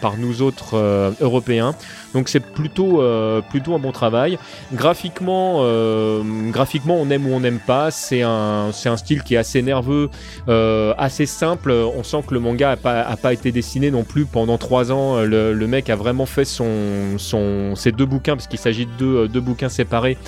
[0.00, 1.74] par nous autres Européens.
[2.14, 3.02] Donc c'est plutôt,
[3.50, 4.38] plutôt un bon travail.
[4.72, 5.62] Graphiquement,
[6.50, 7.90] graphiquement on aime ou on n'aime pas.
[7.90, 10.10] C'est un, c'est un style qui est assez nerveux,
[10.48, 11.70] assez simple.
[11.70, 14.92] On sent que le manga a pas, a pas été dessiné non plus pendant trois
[14.92, 15.22] ans.
[15.22, 19.28] Le, le mec a vraiment fait son, ses deux bouquins parce qu'il s'agit de deux,
[19.28, 20.18] deux bouquins séparés.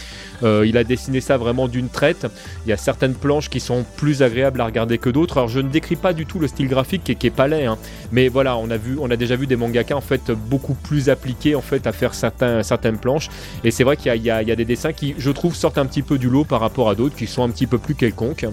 [0.43, 2.27] Euh, il a dessiné ça vraiment d'une traite.
[2.65, 5.39] Il y a certaines planches qui sont plus agréables à regarder que d'autres.
[5.39, 7.79] Alors je ne décris pas du tout le style graphique qui est, pas hein.
[8.13, 11.09] mais voilà, on a vu, on a déjà vu des mangaka en fait beaucoup plus
[11.09, 13.29] appliqués en fait à faire certains, certaines planches.
[13.65, 16.03] Et c'est vrai qu'il y, y a des dessins qui, je trouve, sortent un petit
[16.03, 18.47] peu du lot par rapport à d'autres qui sont un petit peu plus quelconques.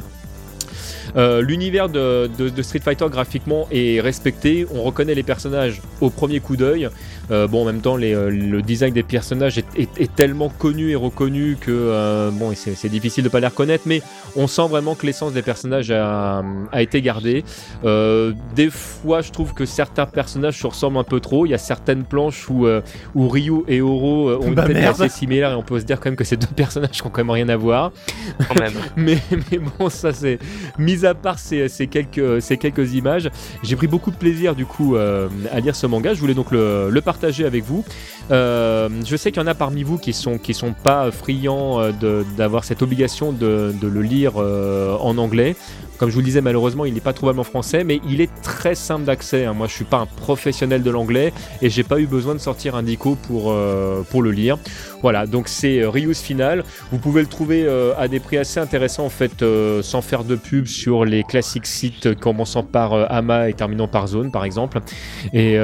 [1.15, 4.65] Euh, L'univers de, de- de Street Fighter graphiquement est respecté.
[4.73, 6.89] On reconnaît les personnages au premier coup d'œil.
[7.31, 10.49] Euh, bon, en même temps, les, euh, le design des personnages est, est- est tellement
[10.49, 14.01] connu et reconnu que euh, bon, c'est c'est difficile de pas les reconnaître, mais
[14.35, 17.43] on sent vraiment que l'essence des personnages a, a été gardée.
[17.85, 21.45] Euh, des fois, je trouve que certains personnages se ressemblent un peu trop.
[21.45, 22.81] Il y a certaines planches où, euh,
[23.15, 25.01] où Ryu et Oro ont une Bah, tête merde.
[25.01, 27.09] assez similaire et on peut se dire quand même que ces deux personnages qui ont
[27.09, 27.91] quand même rien à voir.
[28.49, 28.73] quand même.
[28.97, 29.17] Mais,
[29.51, 30.39] mais bon, ça c'est
[30.77, 33.29] mis à part ces, quelques, ces quelques images,
[33.63, 36.13] j'ai pris beaucoup de plaisir du coup euh, à lire ce manga.
[36.13, 37.83] Je voulais donc le, partager avec vous.
[38.31, 41.81] Euh, je sais qu'il y en a parmi vous qui sont qui sont pas friands
[41.81, 45.55] euh, d'avoir cette obligation de, le lire en anglais.
[46.03, 48.29] Comme je vous le disais, malheureusement, il n'est pas trouvable en français, mais il est
[48.41, 49.45] très simple d'accès.
[49.45, 49.53] hein.
[49.53, 52.75] Moi, je suis pas un professionnel de l'anglais et j'ai pas eu besoin de sortir
[52.75, 54.57] un dico pour, euh, pour le lire.
[55.01, 56.65] Voilà, donc c'est Ryu's Final.
[56.91, 60.25] Vous pouvez le trouver euh, à des prix assez intéressants en fait, euh, sans faire
[60.25, 64.81] de pub sur les classiques sites commençant par Ama et terminant par Zone par exemple.
[65.31, 65.55] Et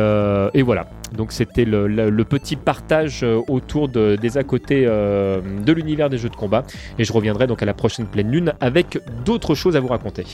[0.63, 0.87] voilà.
[1.13, 5.71] Donc c'était le, le- le petit partage euh, autour de- des à côté euh, de
[5.73, 6.63] l'univers des jeux de combat.
[6.97, 10.25] Et je reviendrai donc à la prochaine pleine lune avec d'autres choses à vous raconter.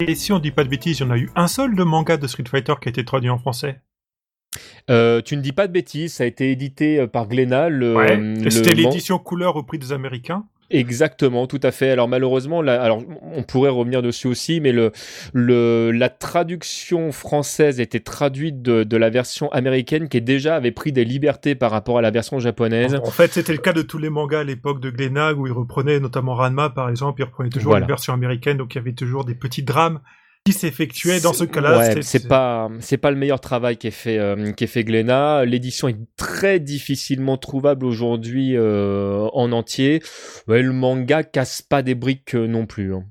[0.00, 1.82] Et si on dit pas de bêtises, il y en a eu un seul de
[1.82, 3.80] manga de Street Fighter qui a été traduit en français?
[4.90, 7.68] Euh, tu ne dis pas de bêtises, ça a été édité par Glénat.
[7.68, 8.50] Le, Ouais.
[8.50, 10.44] C'était l'édition couleur au prix des Américains.
[10.70, 11.90] Exactement, tout à fait.
[11.90, 14.90] Alors malheureusement, là, alors on pourrait revenir dessus aussi, mais le,
[15.32, 20.90] le la traduction française était traduite de, de la version américaine qui déjà avait pris
[20.92, 22.96] des libertés par rapport à la version japonaise.
[23.04, 25.52] En fait, c'était le cas de tous les mangas à l'époque de Glenag où ils
[25.52, 27.86] reprenaient notamment Ranma par exemple, ils reprenaient toujours Voilà.
[27.86, 30.00] les versions américaines, donc il y avait toujours des petits drames
[30.46, 31.76] qui s'effectuaient dans ce cas-là.
[31.78, 34.84] Ouais, c'est pas c'est pas le meilleur travail qui est fait euh, qui est fait
[34.84, 35.44] Glénat.
[35.44, 40.02] L'édition est très difficilement trouvable aujourd'hui euh, en entier.
[40.48, 42.94] Ouais, le manga casse pas des briques euh, non plus.
[42.94, 43.04] hein.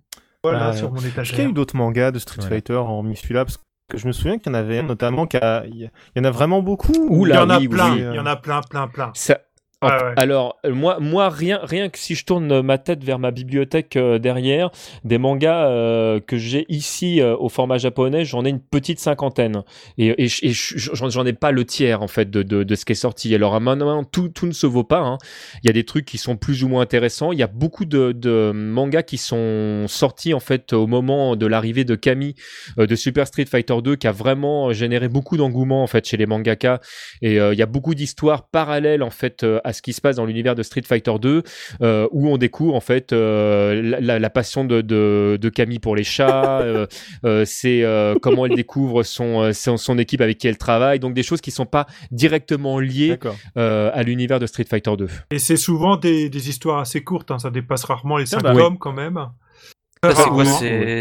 [0.43, 1.49] Voilà, Ah, sur mon Est-ce qu'il y a étagère.
[1.49, 2.55] eu d'autres mangas de Street Voilà.
[2.55, 3.45] Fighter en celui-là?
[3.45, 3.57] Parce
[3.89, 5.63] que je me souviens qu'il y en avait notamment qui a...
[5.67, 7.99] Il y en a vraiment beaucoup Ouh Il y en a oui, plein, oui.
[8.11, 9.11] il y en a plein, plein, plein.
[9.15, 9.39] Ça-
[9.83, 10.13] Ouais, ouais.
[10.15, 13.97] Alors euh, moi, moi rien, rien que si je tourne ma tête vers ma bibliothèque
[13.97, 14.71] euh, derrière,
[15.03, 19.61] des mangas euh, que j'ai ici euh, au format japonais, j'en ai une petite cinquantaine
[19.99, 22.75] et, et, je- et je- j'en ai pas le tiers en fait de, de, de
[22.75, 23.35] ce qui est sorti.
[23.35, 25.01] Alors à maintenant tout, tout ne se vaut pas.
[25.01, 25.17] hein.
[25.63, 27.31] Il y a des trucs qui sont plus ou moins intéressants.
[27.31, 31.45] Il y a beaucoup de, de mangas qui sont sortis en fait au moment de
[31.45, 32.33] l'arrivée de Kami
[32.79, 36.17] euh, de Super Street Fighter 2 qui a vraiment généré beaucoup d'engouement en fait chez
[36.17, 36.79] les mangaka
[37.21, 39.99] et euh, il y a beaucoup d'histoires parallèles en fait euh, à ce qui se
[39.99, 41.43] passe dans l'univers de Street Fighter 2,
[41.81, 46.03] euh, où on découvre en fait euh, la, passion de, de, de Camille pour les
[46.03, 46.85] chats, euh,
[47.25, 51.13] euh, c'est euh, comment elle découvre son, son son équipe avec qui elle travaille, donc
[51.13, 53.17] des choses qui sont pas directement liées
[53.57, 55.07] euh, à l'univers de Street Fighter 2.
[55.31, 58.53] Et c'est souvent des, des histoires assez courtes, hein, ça dépasse rarement les 5 bah,
[58.53, 59.19] tomes quand même.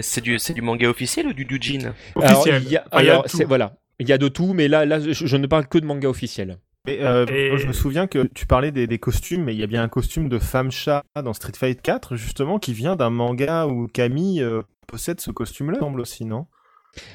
[0.03, 2.55] C'est du, du manga officiel ou du doujin Officiel.
[2.55, 3.37] Alors, il y a, Enfin, il y a alors, tout.
[3.37, 3.77] c'est- voilà.
[4.01, 6.09] Il y a de tout, mais là, là, je, je ne parle que de manga
[6.09, 6.59] officiel.
[6.87, 9.61] Mais, euh, Et- moi, je me souviens que tu parlais des, des costumes, mais il
[9.61, 12.95] y a bien un costume de femme chat dans Street Fighter 4, justement, qui vient
[12.97, 16.47] d'un manga où Camille euh, possède ce costume-là, semble aussi, non?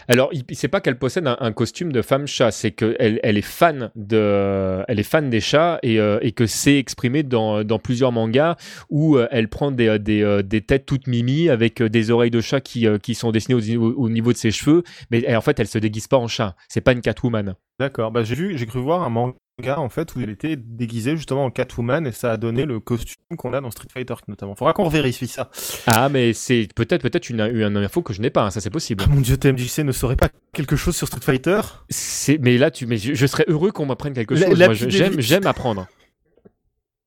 [0.09, 3.41] Alors, c'est pas qu'elle possède un, un costume de femme chat, c'est qu'elle elle est
[3.41, 7.79] fan de, elle est fan des chats et, euh, et que c'est exprimé dans, dans
[7.79, 8.57] plusieurs mangas
[8.89, 12.59] où euh, elle prend des, des, des têtes toutes mimi avec des oreilles de chat
[12.59, 15.57] qui, qui sont dessinées au, au- au niveau de ses cheveux, mais elle- en fait,
[15.61, 16.57] elle se déguise pas en chat.
[16.67, 17.55] C'est pas une Catwoman.
[17.79, 19.35] D'accord, bah j'ai vu, j'ai cru voir un manga
[19.67, 23.15] en fait où elle était déguisée justement en Catwoman et ça a donné le costume
[23.37, 24.55] qu'on a dans Street Fighter notamment.
[24.55, 25.49] Faudra qu'on vérifie ça.
[25.87, 28.43] Ah, mais c'est peut-être peut-être une, une info que je n'ai pas.
[28.45, 29.03] hein, ça, c'est possible.
[29.05, 31.61] Ah, mon dieu, TMJC ne saurait pas quelque chose sur Street Fighter?
[31.89, 34.87] C'est, mais là, tu, mais je, je serais heureux qu'on m'apprenne quelque La- chose.
[34.89, 35.87] j'aime, j'aime apprendre.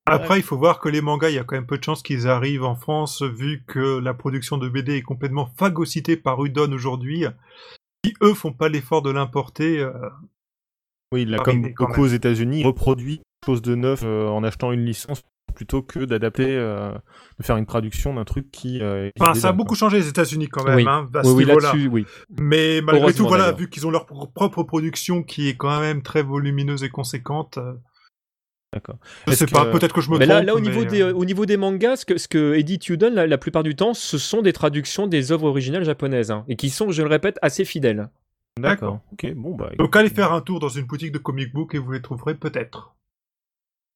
[0.07, 2.03] Après, il faut voir que les mangas, il y a quand même peu de chances
[2.03, 6.73] qu'ils arrivent en France, vu que la production de BD est complètement phagocytée par Udon
[6.73, 7.25] aujourd'hui.
[8.05, 9.93] si eux font pas l'effort de l'importer, euh,
[11.12, 14.42] Oui, là, Ah, comme beaucoup aux États-Unis, ils reproduisent quelque chose de neuf euh, en
[14.44, 15.22] achetant une licence
[15.55, 16.92] plutôt que d'adapter, euh,
[17.38, 18.81] de faire une traduction d'un truc qui.
[18.81, 20.85] euh, enfin, ça a beaucoup changé les États-Unis quand même, Oui.
[20.88, 21.68] hein, à ce Oui, oui, niveau-là.
[21.72, 22.07] là-dessus, oui.
[22.40, 26.01] Mais malgré tout, voilà, vu qu'ils ont leur pro- propre production qui est quand même
[26.03, 27.75] très volumineuse et conséquente, euh,
[28.72, 28.96] D'accord.
[29.29, 30.38] je sais pas, peut-être que je me Mais trompe.
[30.38, 33.12] là, là au, niveau des, au niveau des mangas, ce que, ce que Eddie Tudon,
[33.12, 36.57] la, la plupart du temps, ce sont des traductions des œuvres originales japonaises, hein, et
[36.57, 38.09] qui sont, je le répète, assez fidèles.
[38.59, 39.01] D'accord.
[39.12, 39.71] Ok, bon, bah.
[39.79, 42.35] Donc allez faire un tour dans une boutique de comic book et vous les trouverez
[42.35, 42.95] peut-être.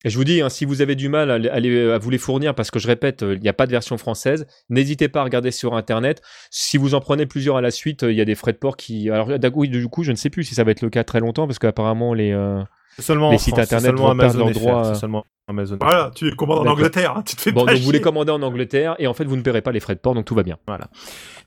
[0.06, 2.18] Et je vous dis, hein, si vous avez du mal à, les- à vous les
[2.18, 5.20] fournir, parce que je répète, euh, il n'y a pas de version française, n'hésitez pas
[5.20, 6.22] à regarder sur Internet.
[6.48, 8.56] Si vous en prenez plusieurs à la suite, euh, il y a des frais de
[8.58, 9.10] port qui...
[9.10, 11.02] Alors, d'accord, oui, du coup, je ne sais plus si ça va être le cas
[11.02, 12.30] très longtemps, parce qu'apparemment, les...
[12.30, 12.62] euh,
[13.00, 14.94] seulement les sites France, internet seulement Amazon droit, euh.
[14.94, 15.76] seulement Amazon.
[15.80, 16.70] Voilà, tu les commandes en.
[16.70, 19.12] Angleterre, hein, tu te fais Bon, pas donc vous les commandez en Angleterre, et en
[19.12, 20.56] fait, vous ne paierez pas les frais de port, donc tout va bien.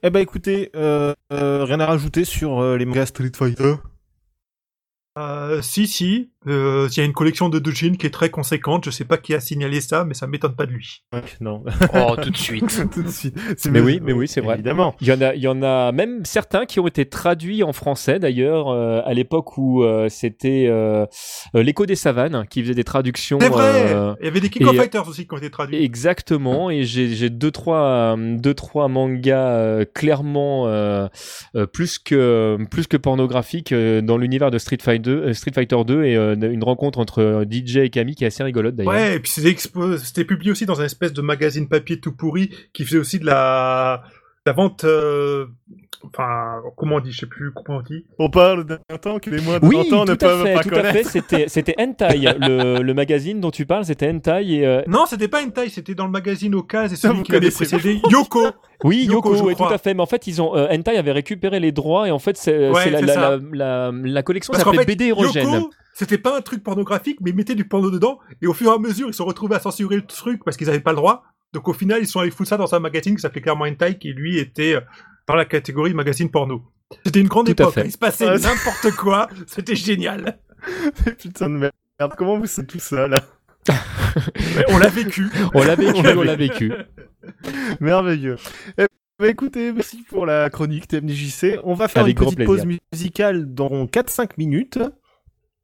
[0.03, 3.75] Eh ben écoutez, euh, euh, rien à rajouter sur euh, les mangas Street Fighter.
[5.17, 8.85] Euh, si, si, euh, il y a une collection de doujin qui est très conséquente,
[8.85, 11.03] je sais pas qui a signalé ça, mais ça m'étonne pas de lui.
[11.11, 12.89] Ouais, non, Oh, tout de suite.
[12.93, 13.35] tout de suite.
[13.57, 14.53] C'est- Mais oui, mais oui, c'est vrai.
[14.53, 14.95] Évidemment.
[15.01, 17.73] Il y, en a, il y en a même certains qui ont été traduits en
[17.73, 20.69] français d'ailleurs euh, à l'époque où euh, c'était
[21.53, 23.39] l'écho des savanes qui faisait des traductions.
[23.41, 25.83] C'est vrai euh, Il y avait des King of Fighters aussi qui ont été traduits.
[25.83, 30.69] Exactement, et j'ai j'ai deux trois deux trois mangas euh, clairement
[31.73, 36.03] plus que plus que pornographiques euh, dans l'univers de Street Fighter euh, Street Fighter 2
[36.03, 38.93] et euh, une rencontre entre euh, DJ et Camille qui est assez rigolote d'ailleurs.
[38.93, 42.85] Ouais, et puis c'était publié aussi dans un espèce de magazine papier tout pourri qui
[42.85, 44.03] faisait aussi de la,
[44.45, 44.83] la vente.
[44.83, 45.45] euh,
[46.13, 48.05] Enfin, comment on dit Je sais plus comment on dit.
[48.19, 50.63] On parle d'un temps que les moins de Oui, 30 ans ne peuvent fait, pas
[50.63, 51.03] tout à fait.
[51.03, 55.27] C'était, c'était Hentai, le, le magazine dont tu parles, c'était Hentai et euh, Non, c'était
[55.27, 58.01] pas Hentai, c'était dans le magazine Okaz et Ça, celui vous qui avait connaissez précédé
[58.09, 58.45] Yoko.
[58.85, 59.93] Oui, Yoko, Yoko, tout à fait.
[59.93, 62.69] Mais en fait, ils ont euh, Hentai avait récupéré les droits et en fait, c'est,
[62.69, 63.29] Ouais, c'est la, c'est la, ça.
[63.51, 65.51] la, la, la collection Parce fait, BD érogène.
[65.51, 68.71] Yoko, c'était pas un truc pornographique, mais ils mettaient du porno dedans, et au fur
[68.71, 70.91] et à mesure, ils se sont retrouvés à censurer le truc parce qu'ils avaient pas
[70.91, 71.23] le droit.
[71.53, 73.97] Donc au final, ils sont allés foutre ça dans un magazine qui s'appelait clairement Hentai,
[73.97, 74.81] qui lui était euh,
[75.27, 76.63] dans la catégorie magazine porno.
[77.05, 80.39] C'était une grande Tout époque, il se passait n'importe quoi, c'était génial.
[81.17, 82.13] Putain de merde.
[82.17, 83.17] Comment vous savez tout ça là
[84.69, 85.29] on l'a vécu.
[85.53, 86.71] On l'a vécu, On l'a vécu.
[87.79, 88.37] Merveilleux.
[88.77, 88.85] Eh
[89.19, 91.59] ben, écoutez, merci pour la chronique TMDJC.
[91.63, 94.79] On va faire Avec une petite pause musicale dans 4-5 minutes.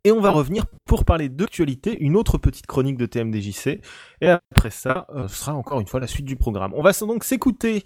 [0.05, 3.81] Et on va revenir pour parler d'actualité, une autre petite chronique de TMDJC.
[4.21, 6.73] Et après ça, euh, ce sera encore une fois la suite du programme.
[6.75, 7.83] On va donc s'écouter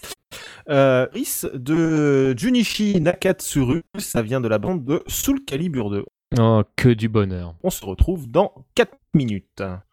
[0.70, 3.84] euh, Riss de Junichi Nakatsuru.
[3.98, 6.04] Ça vient de la bande de Soul Calibur 2.
[6.40, 7.56] Oh, que du bonheur.
[7.64, 9.89] On se retrouve dans 4 minutes.「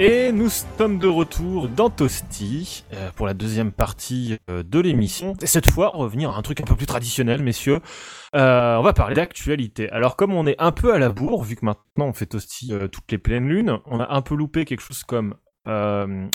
[0.00, 5.34] Et nous sommes de retour dans Toasty euh, pour la deuxième partie euh, de l'émission.
[5.42, 7.80] Et cette fois, revenir à un truc un peu plus traditionnel, messieurs.
[8.36, 9.90] Euh, on va parler d'actualité.
[9.90, 12.72] Alors comme on est un peu à la bourre, vu que maintenant on fait Toasty
[12.72, 15.34] euh, toutes les pleines lunes, on a un peu loupé quelque chose comme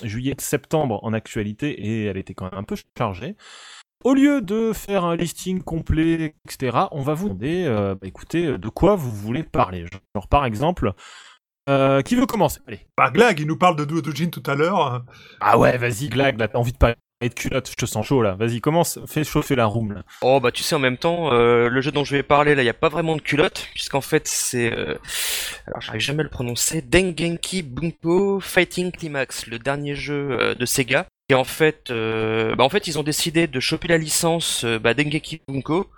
[0.03, 3.35] juillet-septembre en actualité et elle était quand même un peu chargée.
[4.03, 7.65] Au lieu de faire un listing complet, etc., on va vous demander,
[7.99, 9.87] bah, écoutez, de quoi vous voulez parler?
[10.13, 10.93] Genre par exemple,
[11.69, 12.59] euh, qui veut commencer?
[12.67, 12.81] Allez.
[12.97, 15.03] Bah, Glag, il nous parle de Duodojin tout à l'heure.
[15.39, 18.21] Ah ouais, vas-y, Glag, là, t'as envie de parler de culotte, je te sens chaud
[18.21, 18.35] là.
[18.35, 20.03] Vas-y, commence, fais chauffer la room là.
[20.21, 22.63] Oh bah tu sais en même temps, euh, le jeu dont je vais parler là,
[22.63, 24.97] il y a pas vraiment de culotte, puisqu'en fait c'est, euh,
[25.67, 30.65] alors j'arrive jamais à le prononcer, Dengenki Bunko Fighting Climax, le dernier jeu euh, de
[30.65, 31.05] Sega.
[31.29, 34.77] Et en fait, euh, bah en fait ils ont décidé de choper la licence euh,
[34.77, 35.89] bah, Dengeki Bunko,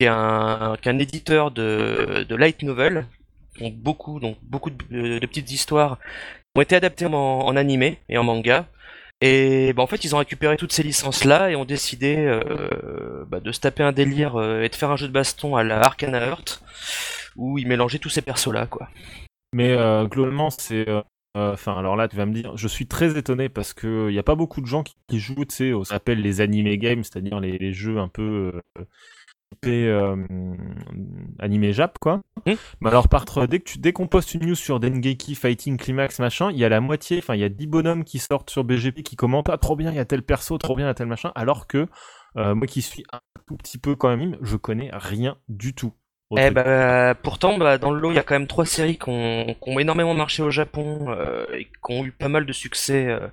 [0.00, 3.06] qui est un, qui est un éditeur de, de light novel,
[3.60, 5.98] donc beaucoup, donc beaucoup de, de petites histoires
[6.54, 8.66] ont été adaptées en, en animé et en manga.
[9.20, 13.38] Et bah, en fait, ils ont récupéré toutes ces licences-là et ont décidé euh, bah,
[13.40, 15.80] de se taper un délire euh, et de faire un jeu de baston à la
[15.80, 16.62] Arcana Heart,
[17.36, 18.88] où ils mélangeaient tous ces persos-là, quoi.
[19.52, 20.88] Mais euh, globalement, c'est.
[20.88, 21.02] euh,
[21.36, 24.14] euh, Enfin, alors là, tu vas me dire, je suis très étonné parce que il
[24.14, 27.04] y a pas beaucoup de gens qui, jouent, tu sais, ça s'appelle les anime games,
[27.04, 28.52] c'est-à-dire les, les jeux un peu
[29.66, 30.16] euh,
[31.38, 32.20] animé Jap, quoi.
[32.46, 32.54] Hmm.
[32.80, 36.18] Mais alors, par dès que tu dès qu'on poste une news sur Dengeki Fighting Climax
[36.18, 38.64] machin, il y a la moitié, enfin, il y a 10 bonhommes qui sortent sur
[38.64, 40.90] BGP qui commentent, ah, trop bien, il y a tel perso, trop bien, il y
[40.90, 41.86] a tel machin, alors que
[42.36, 45.92] euh, moi qui suis un tout petit peu quand même, je connais rien du tout.
[46.36, 46.54] Eh truc.
[46.54, 49.54] bah, pourtant, bah, dans le lot, il y a quand même trois séries qui ont,
[49.62, 53.06] qui ont énormément marché au Japon euh, et qui ont eu pas mal de succès,
[53.08, 53.28] euh,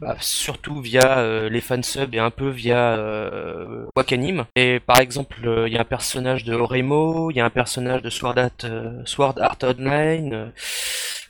[0.00, 4.46] bah, surtout via euh, les fansubs et un peu via euh, Wakanim.
[4.56, 7.50] Et par exemple, euh, il y a un personnage de Oremo, il y a un
[7.50, 10.32] personnage de Sword Art, euh, Sword Art Online.
[10.34, 10.46] euh.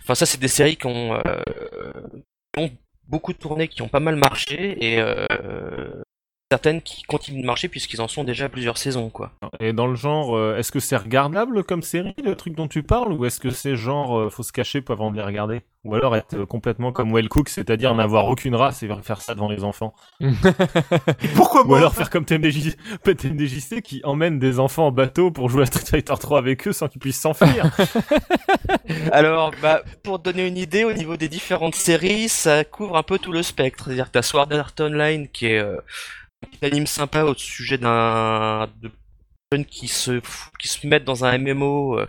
[0.02, 1.40] Enfin, ça, c'est des séries qui ont, euh,
[2.54, 2.70] qui ont
[3.08, 5.26] beaucoup tourné, qui ont pas mal marché et euh,
[6.51, 9.30] certaines qui continuent de marcher puisqu'ils en sont déjà à plusieurs saisons, quoi.
[9.61, 12.82] Et dans le genre, euh, est-ce que c'est regardable comme série, le truc dont tu
[12.82, 15.61] parles, ou est-ce que c'est genre, euh, faut se cacher pour avant de les regarder?
[15.84, 19.34] Ou alors être euh, complètement comme Well Cook, c'est-à-dire n'avoir aucune race et faire ça
[19.34, 24.59] devant les enfants Et pourquoi Ou moi alors faire comme TMDJ, TMDJC qui emmène des
[24.59, 27.70] enfants en bateau pour jouer à Street Fighter 3 avec eux sans qu'ils puissent s'enfuir
[29.12, 33.18] Alors, bah, pour donner une idée, au niveau des différentes séries, ça couvre un peu
[33.18, 33.84] tout le spectre.
[33.84, 35.76] C'est-à-dire que t'as Sword Art Online, qui est euh,
[36.62, 38.91] anime sympa au sujet d'un de
[39.53, 40.20] jeunes qui se
[40.59, 41.99] qui se mettent dans un MMO.
[41.99, 42.07] euh.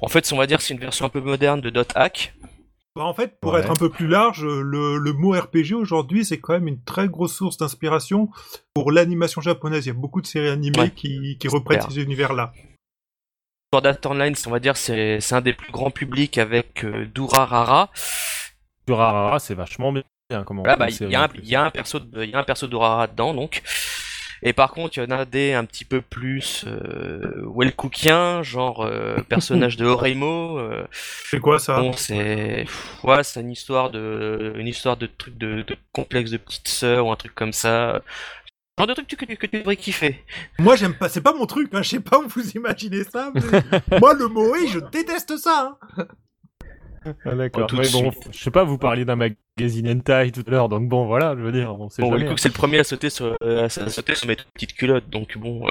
[0.00, 2.34] En fait, on va dire que c'est une version un peu moderne de Dot Hack.
[2.96, 3.60] Bah, en fait, pour Ouais.
[3.60, 7.08] être un peu plus large, le, le mot RPG aujourd'hui, c'est quand même une très
[7.08, 8.28] grosse source d'inspiration
[8.74, 9.86] pour l'animation japonaise.
[9.86, 10.90] Il y a beaucoup de séries animées Ouais.
[10.90, 12.52] qui, qui reprennent ces univers-là.
[13.72, 17.04] Sword Art Online, on va dire, c'est c'est un des plus grands publics avec euh,
[17.06, 17.90] Durarara.
[18.86, 20.02] Durarara, c'est vachement bien.
[20.46, 21.40] Comment Voilà, comme bah, il y, a un- plus.
[21.42, 23.62] il y a un perso de, il y a un perso dedans, donc.
[24.42, 28.84] Et par contre, il y en a des un petit peu plus euh, Wellcookiens, genre
[28.84, 30.58] euh, personnage de Oreimo.
[30.58, 31.80] Euh, C'est quoi ça?
[31.80, 32.66] bon, c'est
[33.02, 37.06] ouais, c'est une histoire de une histoire de truc de, de complexe de petite sœur
[37.06, 38.02] ou un truc comme ça.
[38.78, 40.22] Genre de truc que, tu- que tu devrais kiffer.
[40.60, 41.08] Moi, j'aime pas.
[41.08, 41.70] C'est pas mon truc.
[41.74, 41.82] Hein.
[41.82, 43.32] Je sais pas où vous imaginez ça.
[43.34, 43.40] mais
[43.98, 45.78] moi, le Moe, je déteste ça.
[45.96, 46.06] hein.
[47.24, 47.68] Ah, d'accord.
[47.72, 51.06] Ouais, bon, je sais pas, vous parliez d'un magazine hentai tout à l'heure, donc bon,
[51.06, 52.20] voilà, je veux dire, on sait Bon, jamais.
[52.22, 55.36] Wellcook, c'est le premier à sauter sur euh, à sauter sur mes petites culottes, donc
[55.38, 55.66] bon.
[55.66, 55.70] euh,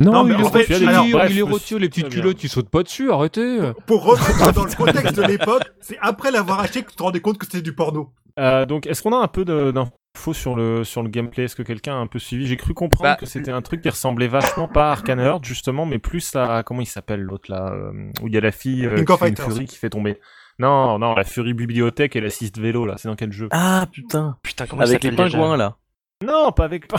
[0.00, 2.68] Non, Non, mais il, est alors, bref, il est me les petites culottes, il saute
[2.68, 6.90] pas dessus, arrêtez Pour remettre dans le contexte de l'époque, c'est après l'avoir acheté que
[6.90, 8.12] tu te rendais compte que c'était du porno.
[8.38, 9.72] Euh, donc, est-ce qu'on a un peu de-
[10.14, 12.46] d'infos sur le, sur le gameplay Est-ce que quelqu'un a un peu suivi?
[12.46, 15.44] J'ai cru comprendre Bah, que c'était un truc qui ressemblait vachement pas à Arcane Heart,
[15.44, 16.62] justement, mais plus à.
[16.64, 19.28] Comment il s'appelle l'autre là euh, Où il y a la fille euh, qui fait
[19.28, 20.18] une furie qui fait tomber.
[20.58, 23.48] Non, non, la furie bibliothèque et l'assiste vélo là, c'est dans quel jeu?
[23.50, 25.76] Ah putain, Putain, comment avec les pingouins là.
[26.24, 26.88] Non, pas avec.
[26.90, 26.96] de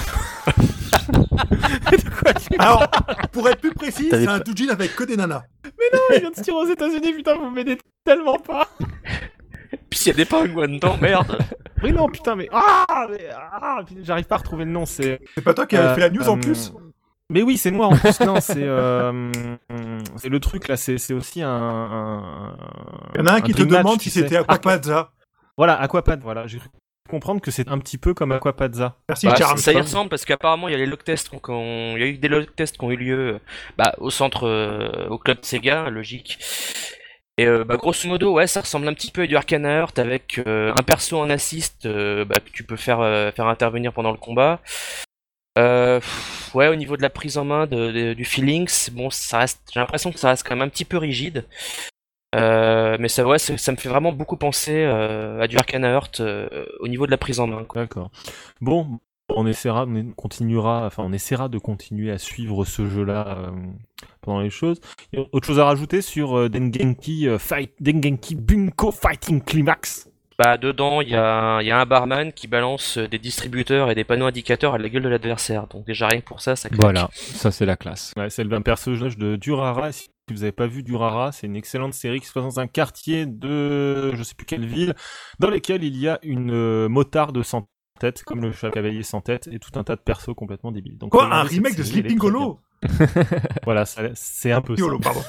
[2.09, 2.88] quoi tu Alors,
[3.32, 5.43] pour être plus précis, c'est un doujin avec que des nanas.
[6.14, 8.68] il vient de se tirer aux États-Unis, putain, vous m'aidez tellement pas
[9.89, 11.38] Puis il y a des pingouins dedans, merde.
[11.84, 12.48] Oui, non, putain, mais.
[12.52, 15.20] Ah, mais- ah J'arrive pas à retrouver le nom, c'est.
[15.36, 16.72] C'est pas toi qui avais Euh, fait la news en euh, plus
[17.30, 18.20] Mais oui, c'est moi en plus.
[18.22, 19.32] non, c'est euh,
[20.18, 20.78] c'est le truc là.
[20.78, 21.50] C'est c'est aussi un.
[21.50, 22.58] un-
[23.16, 25.12] Il y en a un, un qui te match, demande si c'était Aquapazza.
[25.58, 26.22] Voilà, Aquapad.
[26.22, 26.70] Voilà, j'ai cru
[27.10, 28.96] comprendre que c'est un petit peu comme Aquapadza.
[29.10, 29.58] Merci, Bah, Charles.
[29.60, 32.08] ça y ressemble parce qu'apparemment il y a les log tests ont- il y a
[32.08, 33.40] eu des log tests qui ont eu lieu euh,
[33.78, 36.40] bah, au centre euh, au club Sega logique
[37.38, 39.98] et euh, bah, grosso modo ouais ça ressemble un petit peu à du Arcana Heart
[40.00, 43.00] avec euh, un perso en assist euh, bah, que tu peux faire
[43.36, 44.62] faire intervenir pendant le combat
[45.58, 49.40] ouais au niveau de la prise en main de, de- du feeling c'est- bon ça
[49.40, 51.46] reste j'ai l'impression que ça reste quand même un petit peu rigide
[52.36, 56.22] mais ça, ouais, ça, ça me fait vraiment beaucoup penser à du Arcana Heart
[56.80, 57.66] au niveau de la prise en main.
[57.76, 58.10] D'accord.
[58.60, 63.52] Bon, on essaiera, on continuera, enfin, on essaiera de continuer à suivre ce jeu-là
[64.24, 64.80] pendant les choses.
[65.12, 70.10] Y a autre chose à rajouter sur euh, Dengenki euh, Fight, Dengenki Bunko Fighting Climax?
[70.40, 73.96] Bah, dedans, il y a, il y a un barman qui balance des distributeurs et
[73.96, 75.68] des panneaux indicateurs à la gueule de l'adversaire.
[75.68, 76.82] Donc déjà rien que pour ça, ça claque.
[76.82, 78.14] Voilà, ça c'est la classe.
[78.18, 79.92] Ouais, c'est un personnage de Durara.
[79.92, 82.68] Si vous n'avez pas vu Durara, c'est une excellente série qui se passe dans un
[82.68, 84.96] quartier de je sais plus quelle ville,
[85.38, 87.68] dans lequel il y a une euh, motarde sans
[88.00, 90.98] tête, comme le chat cavalier sans tête, et tout un tas de persos complètement débiles.
[90.98, 92.60] Donc, Quoi, un remake de Sleeping Hollow.
[93.64, 94.82] Voilà, ça- c'est un peu ça.
[94.82, 95.22] Yolo, pardon.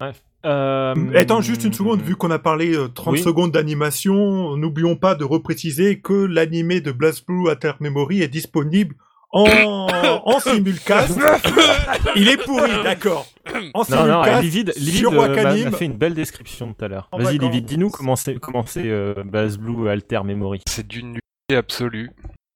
[0.46, 3.18] Euh, Attends juste une seconde, vu qu'on a parlé euh, 30 Oui.
[3.20, 8.94] secondes d'animation, n'oublions pas de repréciser que l'animé de BlazBlue Ater Memory est disponible
[9.32, 9.44] en,
[10.24, 11.18] en simulcast.
[12.16, 13.26] Il est pourri, d'accord.
[13.74, 16.88] En Non, non, simulcast Livid, Livid sur euh, m'a- fait une belle description tout à
[16.88, 17.08] l'heure.
[17.12, 17.38] Vas-y.
[17.38, 20.60] Livid, dis-nous comment c'est comment c'est euh, BlazBlue Alter Memory.
[20.68, 22.10] C'est d'une nullité absolue.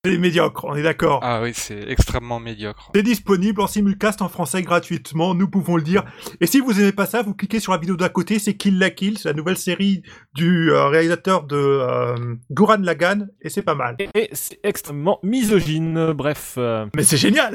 [0.05, 1.21] C'est médiocre, on est d'accord.
[1.23, 2.91] Ah oui, c'est extrêmement médiocre.
[2.93, 6.03] C'est disponible en simulcast en français gratuitement, nous pouvons le dire.
[6.41, 8.81] Et si vous aimez pas ça, vous cliquez sur la vidéo d'à côté, c'est Kill
[8.81, 10.03] la Kill, c'est la nouvelle série
[10.35, 13.95] du euh, réalisateur de euh, Guran Lagan, et c'est pas mal.
[14.01, 16.55] Et c'est extrêmement misogyne, bref.
[16.59, 17.55] euh, Mais c'est génial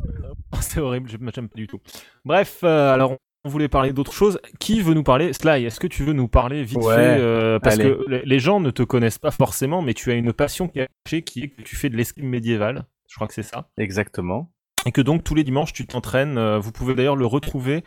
[0.60, 1.80] C'est horrible, j'aime j'aime pas du tout.
[2.22, 4.38] Bref, euh, alors on voulait parler d'autre chose.
[4.58, 5.32] Qui veut nous parler?
[5.32, 7.90] Sly, est-ce que tu veux nous parler vite Ouais, fait euh, Parce allez.
[7.90, 11.44] que les- gens ne te connaissent pas forcément, mais tu as une passion cachée qui
[11.44, 12.84] est que tu fais de l'escrime médiéval.
[13.08, 13.68] Je crois que c'est ça.
[13.78, 14.52] Exactement.
[14.86, 16.38] Et que donc tous les dimanches tu t'entraînes.
[16.38, 17.84] euh, vous pouvez d'ailleurs le retrouver.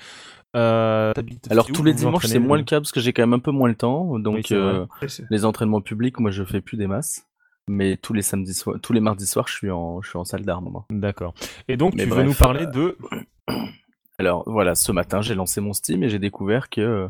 [0.55, 1.13] Euh,
[1.49, 3.51] Alors tous les dimanches, c'est moins le cas parce que j'ai quand même un peu
[3.51, 4.19] moins le temps.
[4.19, 4.85] Donc Oui, euh,
[5.29, 7.25] les entraînements publics, moi je fais plus des masses.
[7.69, 10.25] Mais tous les samedis soirs, tous les mardis soirs, je suis en, je suis en
[10.25, 10.69] salle d'armes.
[10.71, 10.85] moi.
[10.89, 11.33] D'accord.
[11.67, 12.97] Et donc Mais tu veux nous parler euh, de
[14.21, 17.07] Alors voilà, ce matin, j'ai lancé mon Steam et j'ai découvert que euh,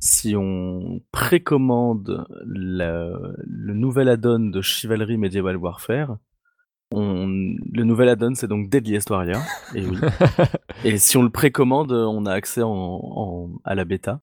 [0.00, 3.12] si on précommande la-
[3.46, 6.16] le nouvel add-on de Chivalry Medieval Warfare,
[6.92, 7.28] on,
[7.72, 9.40] le nouvel add-on c'est donc Deadliest Warrior.
[9.76, 9.96] Et oui.
[10.84, 14.20] et si on le précommande, on a accès en, en- à la bêta.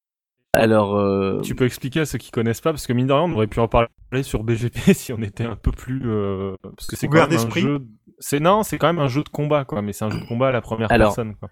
[0.51, 3.21] Alors, euh, Tu peux expliquer à ceux qui connaissent pas, parce que mine de rien,
[3.23, 3.87] on aurait pu en parler
[4.23, 7.27] sur BGP si on était un peu plus, euh, parce que c'est quand même un
[7.29, 7.61] d'esprit.
[7.61, 7.79] jeu.
[8.19, 9.81] C'est non, c'est quand même un jeu de combat, quoi.
[9.81, 11.49] Mais c'est un jeu de combat à la première Alors, personne, quoi.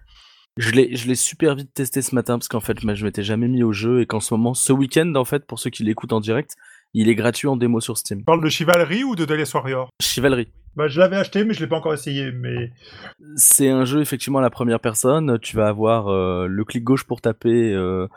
[0.56, 3.48] Je l'ai, je l'ai super vite testé ce matin parce qu'en fait, je m'étais jamais
[3.48, 6.12] mis au jeu et qu'en ce moment, ce week-end, en fait, pour ceux qui l'écoutent
[6.12, 6.56] en direct,
[6.94, 8.20] il est gratuit en démo sur Steam.
[8.20, 9.90] Tu parles de Chivalry ou de Deadliest Warrior?
[10.00, 10.48] Chivalry.
[10.74, 12.32] Bah, je l'avais acheté, mais je l'ai pas encore essayé.
[12.32, 12.72] Mais
[13.36, 15.38] C'est un jeu effectivement à la première personne.
[15.40, 18.08] Tu vas avoir euh, le clic gauche pour taper, euh,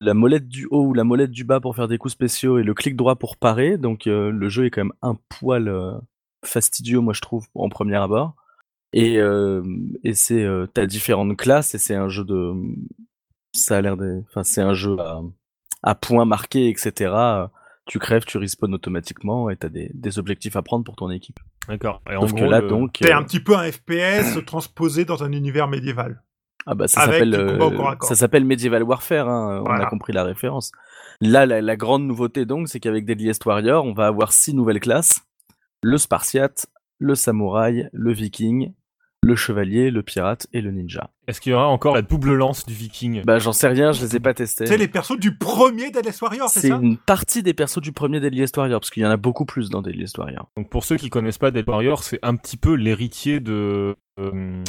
[0.00, 2.62] la molette du haut ou la molette du bas pour faire des coups spéciaux et
[2.62, 3.78] le clic droit pour parer.
[3.78, 5.92] Donc euh, le jeu est quand même un poil euh,
[6.44, 8.34] fastidieux, moi je trouve, en premier abord.
[8.92, 9.62] Et, euh,
[10.04, 12.54] et c'est euh, t'as différentes classes et c'est un jeu de,
[13.52, 15.20] ça a l'air de, enfin c'est un jeu à,
[15.82, 17.12] à points marqués, etc.
[17.86, 21.38] Tu crèves, tu respawns automatiquement et t'as des, des objectifs à prendre pour ton équipe.
[21.68, 22.02] D'accord.
[22.10, 24.42] Et en Sauf que gros, là le- donc, c'est euh, un petit peu un FPS
[24.46, 26.22] transposé dans un univers médiéval.
[26.66, 28.08] Ah bah ça s'appelle euh, combat au corps à corps.
[28.08, 30.72] ça s'appelle Medieval Warfare, hein, on a compris la référence.
[31.20, 34.80] Là, la, la grande nouveauté donc, c'est qu'avec Deadliest Warrior, on va avoir six nouvelles
[34.80, 35.20] classes
[35.82, 36.66] le Spartiate,
[36.98, 38.74] le Samouraï, le Viking,
[39.22, 41.10] le Chevalier, le Pirate et le Ninja.
[41.26, 43.22] Est-ce qu'il y aura encore la double lance du Viking?
[43.24, 44.66] Bah j'en sais rien, je les ai pas testés.
[44.66, 46.78] C'est les persos du premier Deadliest Warrior, c'est C'est ça?
[46.80, 49.70] une partie des persos du premier Deadliest Warrior, parce qu'il y en a beaucoup plus
[49.70, 50.48] dans Deadliest Warrior.
[50.56, 53.96] Donc pour ceux qui connaissent pas Dead Warrior, c'est un petit peu l'héritier de.
[54.20, 54.62] euh,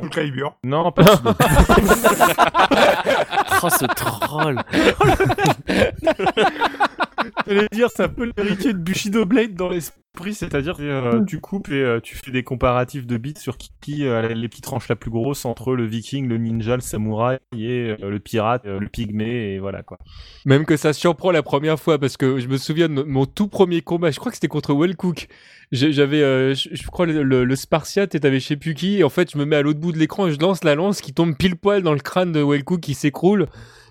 [0.00, 0.56] Soul Calibur.
[0.64, 1.08] Non, pas de-
[3.62, 4.60] oh ce troll
[7.46, 11.68] J'allais dire, c'est un peu l'héritier de Bushido Blade dans l'esprit, c'est-à-dire euh, tu coupes
[11.68, 14.88] et euh, tu fais des comparatifs de bits sur qui, qui a les petites tranches
[14.88, 18.78] la plus grosse entre le viking, le ninja, le samouraï et euh, le pirate, euh,
[18.78, 19.98] le pygmée, et voilà quoi.
[20.46, 23.48] Même que ça surprend la première fois, parce que je me souviens de mon tout
[23.48, 25.28] premier combat, je crois que c'était contre Wellcook.
[25.72, 28.98] J'avais, euh, je, je crois, le, le, le Spartiate et t'avais je sais plus qui,
[28.98, 30.76] et en fait, je me mets à l'autre bout de l'écran et je lance la
[30.76, 33.48] lance qui tombe pile poil dans le crâne de Wellcook qui s'écroule.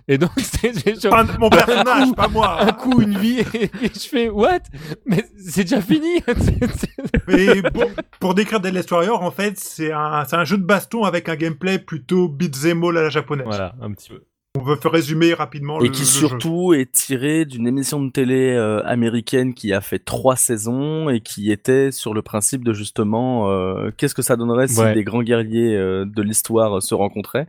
[0.07, 2.61] Et donc, c'est genre Pas mon personnage, pas moi.
[2.61, 4.59] un coup, une vie, et, et je fais, what?
[5.05, 6.19] Mais c'est déjà fini!
[7.27, 7.89] Mais bon,
[8.19, 11.35] pour décrire Deadliest Warrior, en fait, c'est un, c'est un jeu de baston avec un
[11.35, 13.45] gameplay plutôt beat'em all à la japonaise.
[13.47, 14.23] Voilà, un petit peu.
[14.55, 18.11] On veut faire résumer rapidement Et le, qui le surtout est tiré d'une émission de
[18.11, 22.71] télé euh, américaine qui a fait trois saisons et qui était sur le principe de
[22.71, 24.93] justement euh, qu'est-ce que ça donnerait si Ouais.
[24.93, 27.47] les grands guerriers euh, de l'histoire euh, se rencontraient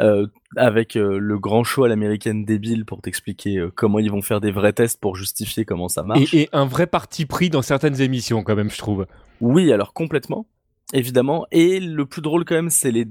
[0.00, 0.26] euh,
[0.56, 4.40] avec euh, le grand show à l'américaine débile pour t'expliquer euh, comment ils vont faire
[4.40, 6.34] des vrais tests pour justifier comment ça marche.
[6.34, 9.06] Et, et un vrai parti pris dans certaines émissions, quand même, je trouve.
[9.40, 10.46] Oui, alors complètement,
[10.92, 11.46] évidemment.
[11.52, 13.06] Et le plus drôle quand même, c'est les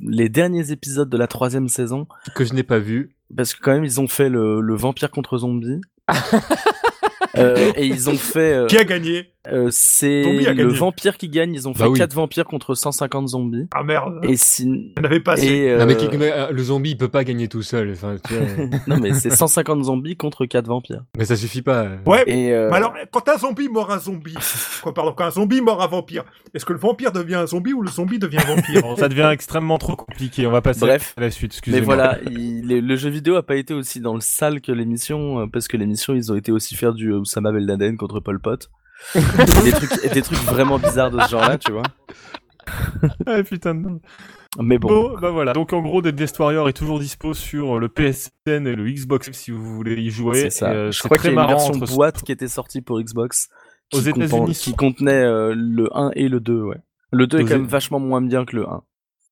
[0.00, 3.16] les derniers épisodes de la troisième saison Que je n'ai pas vu.
[3.36, 5.80] parce que quand même ils ont fait le, le vampire contre zombie.
[7.38, 8.54] Euh, et ils ont fait.
[8.54, 10.64] euh, Qui a gagné euh, c'est le gagné.
[10.64, 11.54] vampire qui gagne.
[11.54, 11.96] Ils ont fait Bah oui.
[12.00, 13.68] 4 vampires contre 150 zombies.
[13.72, 14.64] Ah merde, Et si...
[14.64, 15.46] il n'y en avait pas assez.
[15.46, 17.92] et, Non, mais, qui- mais, le zombie, il peut pas gagner tout seul.
[17.92, 18.66] Enfin, tu vois.
[18.88, 21.04] non mais c'est 150 zombies contre 4 vampires.
[21.16, 21.86] mais ça suffit pas.
[22.06, 24.34] Ouais, Et euh, mais alors, quand un zombie mord un zombie,
[24.82, 27.72] quoi, pardon, quand un zombie mord un vampire, est-ce que le vampire devient un zombie
[27.72, 28.82] ou le zombie devient un vampire?
[28.98, 30.44] Ça devient extrêmement trop compliqué.
[30.48, 31.14] On va passer Bref.
[31.16, 31.52] à la suite.
[31.52, 31.94] Mais Excusez-moi.
[31.94, 35.68] voilà, il- le, jeu vidéo a pas été aussi dans le sale que l'émission, parce
[35.68, 38.70] que l'émission, ils ont été aussi faire du Oussama Ben Laden contre Pol Pot.
[39.14, 39.20] Et
[39.64, 41.82] des trucs, des trucs vraiment bizarres de ce genre-là, tu vois.
[43.26, 44.00] Ah, putain de merde.
[44.58, 45.52] Mais bon, Bon, bah voilà.
[45.52, 49.50] Donc en gros, Deadliest Warrior est toujours dispo sur le PSN et le Xbox si
[49.50, 50.34] vous voulez y jouer.
[50.40, 50.72] c'est ça.
[50.72, 52.32] Et, euh, Je c'est crois qu'il très y a une marrant version entre- boîte qui
[52.32, 53.48] était sortie pour Xbox.
[53.94, 56.78] Aux qui, États-Unis, compen- qui contenait euh, le 1 et le 2, ouais.
[57.12, 58.82] Le 2 est Aux quand même vachement moins bien que le 1.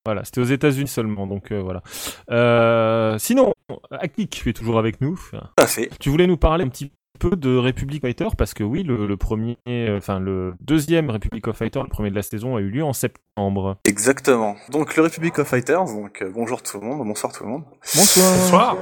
[0.05, 1.83] Voilà, c'était aux États-Unis seulement, donc euh, voilà.
[2.31, 3.53] Euh, sinon,
[3.91, 5.19] Akik, tu es toujours avec nous.
[5.33, 5.91] Tout à fait.
[5.99, 9.17] Tu voulais nous parler un petit peu de Republic Fighter parce que oui, le, le
[9.17, 12.69] premier, euh, enfin le deuxième Republic of Fighter, le premier de la saison, a eu
[12.69, 13.77] lieu en septembre.
[13.85, 14.57] Exactement.
[14.71, 17.65] Donc le Republic of Fighters, donc euh, bonjour tout le monde, bonsoir tout le monde.
[17.95, 18.33] Bonsoir.
[18.37, 18.77] Bonsoir.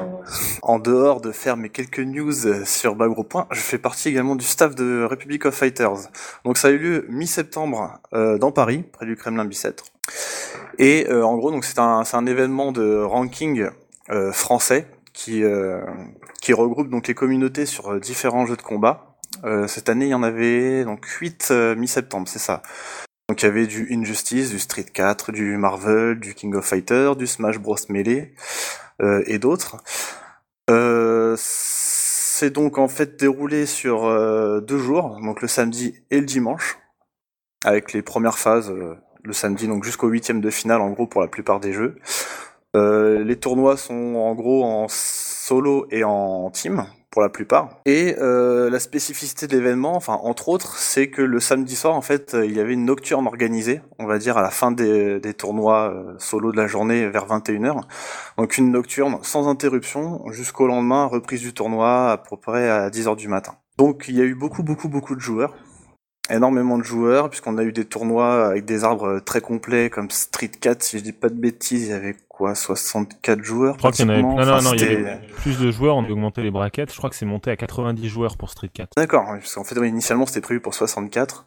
[0.62, 4.36] En dehors de faire mes quelques news euh, sur Bagro Point, je fais partie également
[4.36, 6.08] du staff de Republic of Fighters.
[6.44, 9.84] Donc ça a eu lieu mi-septembre euh, dans Paris, près du Kremlin Bicêtre.
[10.78, 13.66] Et euh, en gros, donc c'est un, c'est un événement de ranking
[14.10, 15.84] euh, français qui euh,
[16.40, 19.16] qui regroupe donc les communautés sur euh, différents jeux de combat.
[19.44, 22.62] Euh, cette année, il y en avait donc 8 mi-septembre, c'est ça.
[23.28, 27.12] Donc il y avait du Injustice, du Street 4, du Marvel, du King of Fighter,
[27.16, 28.34] du Smash Bros Melee
[29.00, 29.78] euh, et d'autres.
[30.70, 34.02] Euh, c'est donc en fait déroulé sur
[34.62, 36.78] deux jours, donc le samedi et le dimanche,
[37.64, 38.72] avec les premières phases
[39.24, 41.96] le samedi, donc jusqu'au huitième de finale en gros pour la plupart des jeux.
[42.74, 47.78] Euh, les tournois sont en gros en solo et en team pour la plupart.
[47.84, 52.00] Et euh, la spécificité de l'événement, enfin entre autres, c'est que le samedi soir en
[52.00, 55.20] fait euh, il y avait une nocturne organisée, on va dire à la fin des,
[55.34, 57.82] tournois euh, solo de la journée vers 21h.
[58.38, 63.14] Donc une nocturne sans interruption jusqu'au lendemain, reprise du tournoi à peu près à 10h
[63.16, 63.56] du matin.
[63.76, 65.54] Donc il y a eu beaucoup beaucoup beaucoup de joueurs
[66.30, 70.48] énormément de joueurs, puisqu'on a eu des tournois avec des arbres très complets comme Street
[70.48, 73.92] 4, si je dis pas de bêtises, il y avait quoi, 64 joueurs Je crois
[73.92, 74.52] qu'il y en avait, non, pratiquement.
[74.52, 76.90] non, Enfin, non, il y c'était- avait plus de joueurs, on a augmenté les brackets.
[76.92, 78.90] Je crois que c'est monté à 90 joueurs pour Street 4.
[78.96, 81.46] D'accord, parce qu'en fait, initialement, c'était prévu pour 64.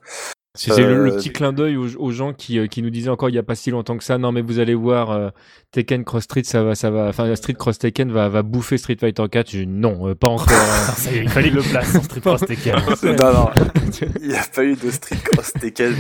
[0.58, 3.10] C'est le, le Euh, petit clin d'œil aux, aux gens qui, euh, qui nous disaient
[3.10, 4.18] encore il y a pas si longtemps que ça.
[4.18, 5.30] Non, mais vous allez voir, euh,
[5.74, 7.10] Tekken Cross Street, ça va, ça va.
[7.10, 9.50] Enfin, Street Cross Tekken va, va bouffer Street Fighter 4.
[9.50, 10.48] J'ai dit, non, euh, pas encore.
[10.96, 12.74] Ça y est, il fallait le place en Street Cross Tekken.
[13.04, 13.50] non, non,
[14.22, 15.94] il n'y a pas eu de Street Cross Tekken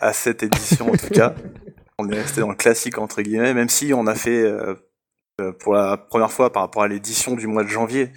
[0.00, 1.34] à cette édition, en tout cas.
[1.98, 4.74] On est resté dans le classique, entre guillemets, même si on a fait, euh,
[5.40, 8.12] euh, pour la première fois par rapport à l'édition du mois de janvier,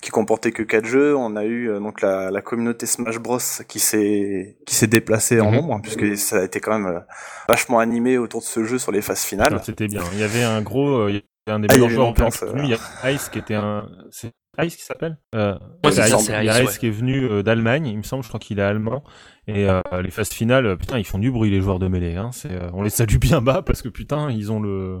[0.00, 3.38] qui comportait que quatre jeux, on a eu euh, donc la, la communauté Smash Bros
[3.68, 5.56] qui s'est qui s'est déplacée en Mhm.
[5.56, 7.00] nombre, hein, puisque ça a été quand même euh,
[7.48, 9.60] vachement animé autour de ce jeu sur les phases finales.
[9.64, 10.02] C'était bien.
[10.14, 12.14] Il y avait un gros, euh, il y avait un des Ah, meilleurs joueurs en
[12.62, 14.32] Il y a Ice qui était un, c'est
[14.62, 16.78] Ice qui s'appelle euh, Ouais, c'est Ice, ça, c'est il y a Ice, Ice ouais.
[16.78, 19.04] qui est venu d'Allemagne, il me semble, je crois qu'il est allemand.
[19.48, 22.16] Et euh, les phases finales, putain, ils font du bruit les joueurs de mêlée.
[22.16, 22.30] Hein.
[22.32, 24.98] C'est, euh, on les salue bien bas parce que putain, ils ont le,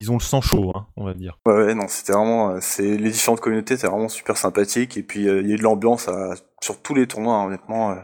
[0.00, 1.38] ils ont le sang chaud, hein, on va dire.
[1.46, 4.96] Ouais, ouais, non, c'était vraiment, euh, c'est les différentes communautés, c'était vraiment super sympathique.
[4.96, 6.10] Et puis il y a eu de l'ambiance
[6.60, 7.96] sur tous les tournois, hein, honnêtement.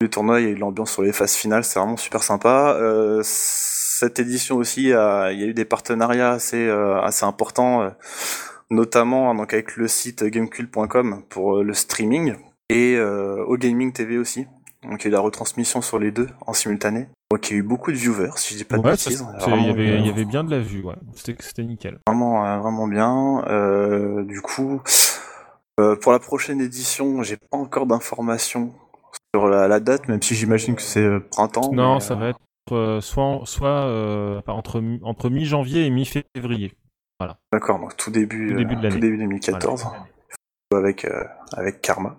[0.00, 2.22] les tournois, il y a eu de l'ambiance sur les phases finales, c'est vraiment super
[2.22, 2.78] sympa.
[3.22, 7.92] Cette édition aussi, il y a eu des partenariats assez assez importants,
[8.70, 12.36] notamment donc avec le site gamecube.com pour le streaming
[12.70, 14.46] et au Gaming TV aussi.
[14.88, 17.08] Donc il y a eu la retransmission sur les deux en simultané.
[17.30, 19.26] Donc il y a eu beaucoup de viewers, si je dis pas de Ouais, bêtises.
[19.46, 20.94] il y avait, il y avait bien de la vue, ouais.
[21.14, 21.98] C'était, nickel.
[22.06, 24.80] vraiment euh, vraiment bien euh, du coup
[25.80, 28.72] euh, pour la prochaine édition j'ai pas encore d'informations
[29.34, 33.00] sur la, la date même si j'imagine que c'est printemps Non, mais, ça va être
[33.00, 36.72] soit, en- soit entre, mi- entre mi-janvier et mi-février.
[37.52, 38.94] d'accord donc tout début Tout début de l'année.
[38.94, 39.82] tout début 2014
[40.70, 40.86] Voilà.
[40.86, 42.16] avec euh, avec Karma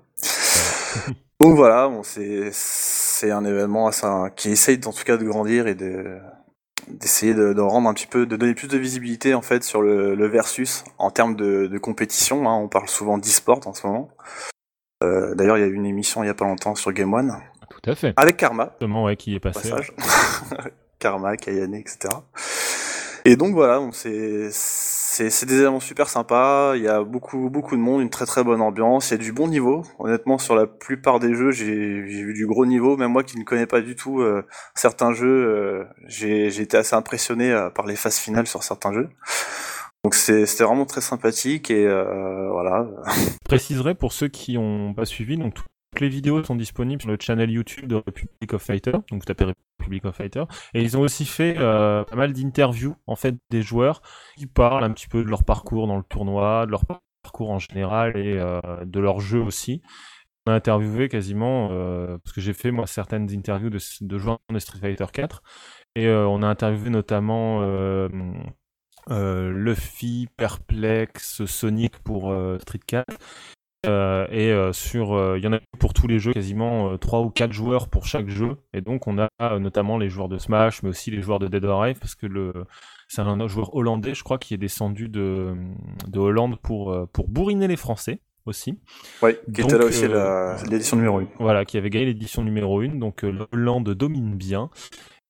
[1.41, 5.76] donc voilà bon c'est un événement assez, qui essaye en tout cas de grandir et
[5.76, 6.18] de
[6.88, 9.82] d'essayer de, de rendre un petit peu de donner plus de visibilité en fait sur
[9.82, 12.54] le, le versus en termes de, de compétition hein.
[12.54, 14.10] on parle souvent d'e-sport en ce moment
[15.04, 17.14] Euh, d'ailleurs il y a eu une émission il y a pas longtemps sur Game
[17.14, 17.36] One
[17.70, 18.14] Tout à fait.
[18.18, 19.70] avec Karma Justement, ouais, qui est passé.
[19.70, 19.91] passage.
[21.00, 22.08] Karma, Kayane, etc.
[23.28, 26.76] Et donc voilà, c'est c'est des événements super sympas.
[26.76, 29.09] Il y a beaucoup beaucoup de monde, une très très bonne ambiance.
[29.09, 29.82] Il y a du bon niveau.
[29.97, 32.97] Honnêtement, sur la plupart des jeux, j'ai vu du gros niveau.
[32.97, 34.45] Même moi qui ne connais pas du tout euh,
[34.76, 39.09] certains jeux, euh, j'ai été assez impressionné euh, par les phases finales sur certains jeux.
[40.03, 42.88] Donc c'était vraiment très sympathique et euh, voilà.
[43.07, 45.55] Je préciserai pour ceux qui n'ont pas suivi, donc
[46.00, 49.46] les vidéos sont disponibles sur le channel YouTube de Republic of Fighter, donc vous tapez
[49.80, 50.43] Republic of Fighter,
[50.74, 54.02] et ils ont aussi fait euh, pas mal d'interviews en fait des joueurs
[54.38, 56.84] qui parlent un petit peu de leur parcours dans le tournoi, de leur
[57.24, 59.82] parcours en général et euh, de leur jeu aussi.
[60.48, 64.39] On a interviewé quasiment, euh, parce que j'ai fait moi certaines interviews de, de joueurs
[64.52, 65.41] de Street Fighter 4,
[65.96, 67.62] et on a interviewé notamment
[69.10, 73.06] Luffy, Perplex, Sonic pour Street 4.
[73.88, 76.98] Euh, et euh, sur, euh, il y en a pour tous les jeux, quasiment euh,
[76.98, 78.58] 3 ou 4 joueurs pour chaque jeu.
[78.74, 81.48] Et donc on a euh, notamment les joueurs de Smash, mais aussi les joueurs de
[81.48, 82.54] Dead or Alive, parce que le
[83.08, 85.56] c'est un joueur hollandais, je crois, qui est descendu de,
[86.08, 88.78] de Hollande pour, euh, pour bourriner les Français aussi.
[89.22, 91.28] Ouais, qui était là aussi euh, l'édition numéro 1.
[91.40, 94.70] Voilà, qui avait gagné l'édition numéro 1, donc euh, la Hollande domine bien.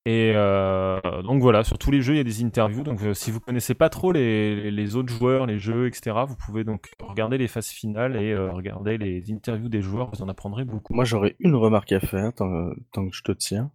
[0.08, 2.84] Et euh, donc voilà, sur tous les jeux, il y a des interviews.
[2.84, 6.36] Donc euh, si vous connaissez pas trop les, les autres joueurs, les jeux, etc., vous
[6.36, 10.30] pouvez donc regarder les phases finales et euh, regarder les interviews des joueurs, vous en
[10.30, 10.94] apprendrez beaucoup.
[10.94, 13.72] Moi, j'aurais une remarque à faire tant, tant que je te tiens.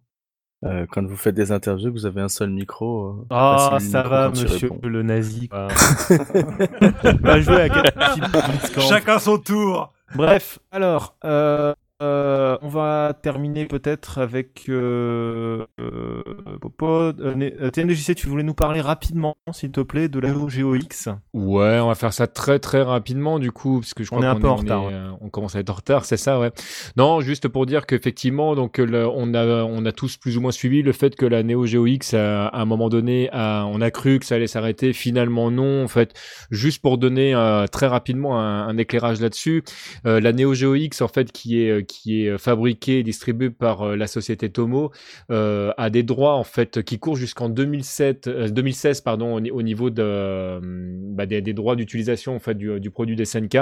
[0.63, 3.07] Euh, quand vous faites des interviews, vous avez un seul micro.
[3.07, 5.49] euh, Ah, ça micro va, monsieur le nazi.
[7.21, 8.79] Va jouer à.
[8.79, 9.91] Chacun son tour.
[10.15, 16.23] Bref, alors, euh, euh, on va terminer peut-être avec euh, euh,
[16.59, 16.85] Popo.
[16.87, 17.13] Euh,
[17.61, 21.87] euh, TNDJC, tu voulais nous parler rapidement, s'il te plaît, de la GeoX Ouais, on
[21.87, 24.39] va faire ça très très rapidement du coup, parce que je crois est un qu'on
[24.41, 25.17] peu en on retard, est, ouais.
[25.21, 26.51] on commence à être en retard, c'est ça, ouais.
[26.97, 30.51] Non, juste pour dire qu'effectivement, donc le- on a on a tous plus ou moins
[30.51, 33.81] suivi le fait que la Neo Geo X, à, à un moment donné, a- on
[33.81, 35.83] a cru que ça allait s'arrêter, finalement non.
[35.83, 36.13] En fait,
[36.51, 37.33] juste pour donner
[37.71, 39.63] très rapidement un, un éclairage là-dessus,
[40.03, 43.95] la Neo Geo X, en fait, qui est qui est fabriquée et distribuée par euh,
[43.95, 44.91] la société Tomo,
[45.29, 49.51] euh, a des droits en fait qui courent jusqu'en 2007, euh, 2016 pardon, au, ni-
[49.51, 53.57] au niveau de, euh, bah, des, droits d'utilisation en fait du, du produit des SNK.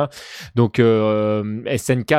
[0.55, 2.13] Donc euh, SNK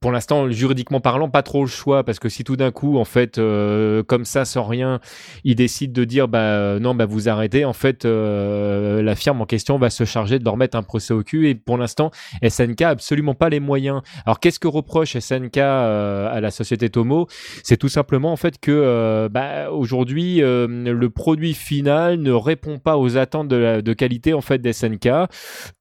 [0.00, 3.04] pour l'instant juridiquement parlant pas trop le choix parce que si tout d'un coup en
[3.04, 5.00] fait euh, comme ça sans rien
[5.44, 9.40] ils décident de dire bah euh, non bah vous arrêtez en fait euh, la firme
[9.40, 12.10] en question va se charger de leur mettre un procès au cul et pour l'instant
[12.46, 14.02] SNK a absolument pas les moyens.
[14.26, 15.16] Alors qu'est-ce que reproche
[15.56, 17.26] Euh, à la société Tomo
[17.62, 22.78] C'est tout simplement en fait que euh, bah, aujourd'hui euh, le produit final ne répond
[22.78, 25.08] pas aux attentes de, de qualité en fait des SNK.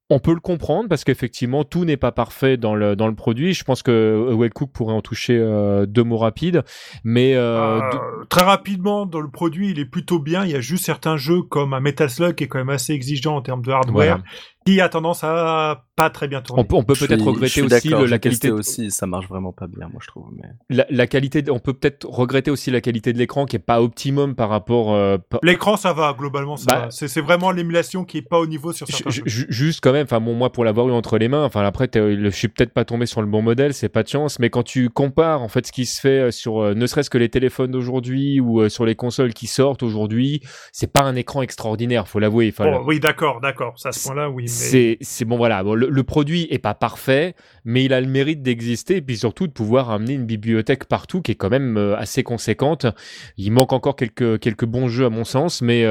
[0.09, 3.53] On peut le comprendre parce qu'effectivement tout n'est pas parfait dans le dans le produit.
[3.53, 6.61] Je pense que Wellcook pourrait en toucher euh, deux mots rapides,
[7.03, 10.43] mais euh, Euh, de- Très rapidement, dans le produit, il est plutôt bien.
[10.45, 12.93] Il y a juste certains jeux comme un Metal Slug qui est quand même assez
[12.93, 14.23] exigeant en termes de hardware, Voilà.
[14.65, 16.61] qui a tendance à pas très bien tourner.
[16.61, 18.49] on peut, on peut Je peut-être regretter aussi le- la qualité.
[18.51, 20.25] aussi, ça marche vraiment pas bien, moi je trouve.
[20.35, 20.47] Mais...
[20.69, 23.59] La, la qualité, de- on peut peut-être regretter aussi la qualité de l'écran qui est
[23.59, 24.93] pas optimum par rapport.
[24.93, 26.91] euh, L'écran, ça va, globalement, ça Bah, va.
[26.91, 29.23] C'est vraiment l'émulation qui est pas au niveau sur certains jeux.
[29.25, 31.89] ju- juste quand même, enfin bon, moi pour l'avoir eu entre les mains, enfin après
[31.93, 34.63] je suis peut-être pas tombé sur le bon modèle, c'est pas de chance, mais quand
[34.63, 37.29] tu compares en fait ce qui se fait euh, sur euh, ne serait-ce que les
[37.29, 40.41] téléphones d'aujourd'hui ou euh, sur les consoles qui sortent aujourd'hui,
[40.71, 42.53] c'est pas un écran extraordinaire, faut l'avouer.
[42.55, 43.73] Enfin, oui, d'accord, d'accord.
[43.77, 44.43] Ça, à ce point-là, oui.
[44.43, 44.47] Mais...
[44.49, 47.35] c'est c'est bon voilà bon, le, le produit est pas parfait
[47.65, 51.21] mais il a le mérite d'exister et puis surtout de pouvoir amener une bibliothèque partout
[51.21, 52.85] qui est quand même euh, assez conséquente
[53.37, 55.83] il manque encore quelques quelques bons jeux à mon sens mais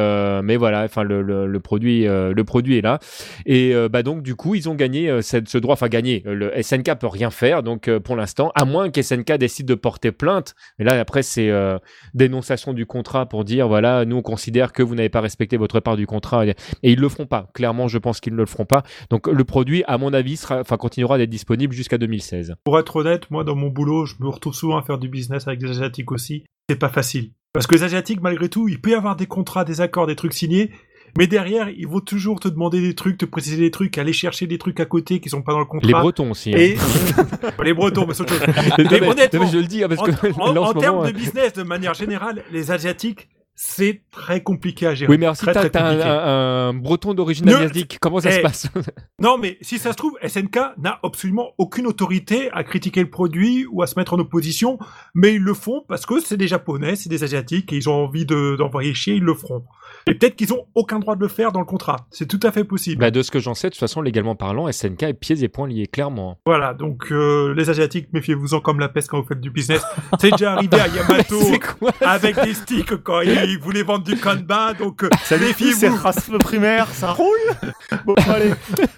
[0.42, 2.98] mais voilà enfin le, le, le produit le produit est là
[3.46, 6.34] et bah donc du coup ils ont gagné euh, cette, ce droit enfin gagné Euh,
[6.34, 9.74] le SNK peut rien faire donc euh, pour l'instant à moins que SNK décide de
[9.74, 11.50] porter plainte et là après c'est
[12.14, 15.80] dénonciation du contrat pour dire voilà nous on considère que vous n'avez pas respecté votre
[15.80, 16.50] part du contrat et,
[16.82, 19.44] et ils le feront pas clairement je pense qu'ils ne le feront pas donc le
[19.44, 22.54] produit, à mon avis, enfin, continuera d'être disponible jusqu'à 2016.
[22.64, 25.46] Pour être honnête, moi, dans mon boulot, je me retrouve souvent à faire du business
[25.46, 26.44] avec des Asiatiques aussi.
[26.68, 27.32] C'est pas facile.
[27.52, 30.16] Parce que les Asiatiques, malgré tout, il peut y avoir des contrats, des accords, des
[30.16, 30.70] trucs signés.
[31.18, 34.46] Mais derrière, ils vont toujours te demander des trucs, te préciser des trucs, aller chercher
[34.46, 35.86] des trucs à côté qui sont pas dans le contrat.
[35.86, 36.54] Les Bretons aussi.
[36.54, 36.58] hein.
[36.58, 36.76] Et
[37.64, 38.46] les Bretons, mais c'est autre chose.
[38.78, 40.10] Mais mais- honnêtement, je le dis parce en, que
[40.40, 45.10] en- termes moment, de business, de manière générale, les Asiatiques, c'est très compliqué à gérer.
[45.10, 46.02] Oui, mais alors si t'as un, compliqué.
[46.02, 48.68] un- un breton d'origine Ne- asiatique, comment ça se Eh, passe
[49.20, 53.66] Non, mais si ça se trouve, SNK n'a absolument aucune autorité à critiquer le produit
[53.70, 54.78] ou à se mettre en opposition,
[55.14, 58.04] mais ils le font parce que c'est des Japonais, c'est des Asiatiques et ils ont
[58.04, 59.64] envie de- d'envoyer chier, ils le feront.
[60.06, 62.06] Et peut-être qu'ils ont aucun droit de le faire dans le contrat.
[62.10, 63.00] C'est tout à fait possible.
[63.00, 65.48] bah, De ce que j'en sais, de toute façon, légalement parlant, SNK est pieds et
[65.48, 66.38] poings liés, clairement.
[66.46, 69.82] Voilà, donc euh, les Asiatiques, méfiez-vous-en comme la peste quand vous faites du business.
[70.20, 74.16] C'est déjà arrivé à Yamato C'est quoi avec des sticks quand ils voulaient vendre du
[74.16, 75.96] kanban, donc euh, c'est méfiez-vous.
[75.96, 77.28] race primaire, ça roule
[78.06, 78.52] Bon, allez,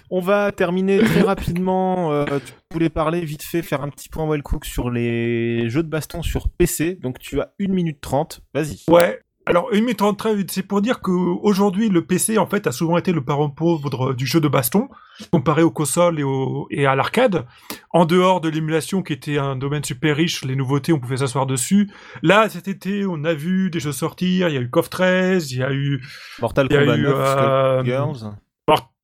[0.09, 2.11] on va terminer très rapidement.
[2.11, 5.89] Euh, tu voulais parler vite fait, faire un petit point Wellcook sur les jeux de
[5.89, 6.97] baston sur PC.
[7.01, 8.83] Donc tu as 1 minute 30, vas-y.
[8.89, 9.19] Ouais.
[9.47, 13.11] Alors, une minute trente, c'est pour dire qu'aujourd'hui, le PC, en fait, a souvent été
[13.11, 14.89] le parent pauvre du jeu de baston,
[15.31, 17.45] comparé aux consoles et, au, et à l'arcade.
[17.91, 21.45] En dehors de l'émulation, qui était un domaine super riche, les nouveautés, on pouvait s'asseoir
[21.45, 21.91] dessus.
[22.23, 25.51] Là, cet été, on a vu des jeux sortir, il y a eu KOF 13,
[25.51, 26.03] il y a eu...
[26.41, 27.83] Mortal il y a Kombat eu, 9, euh,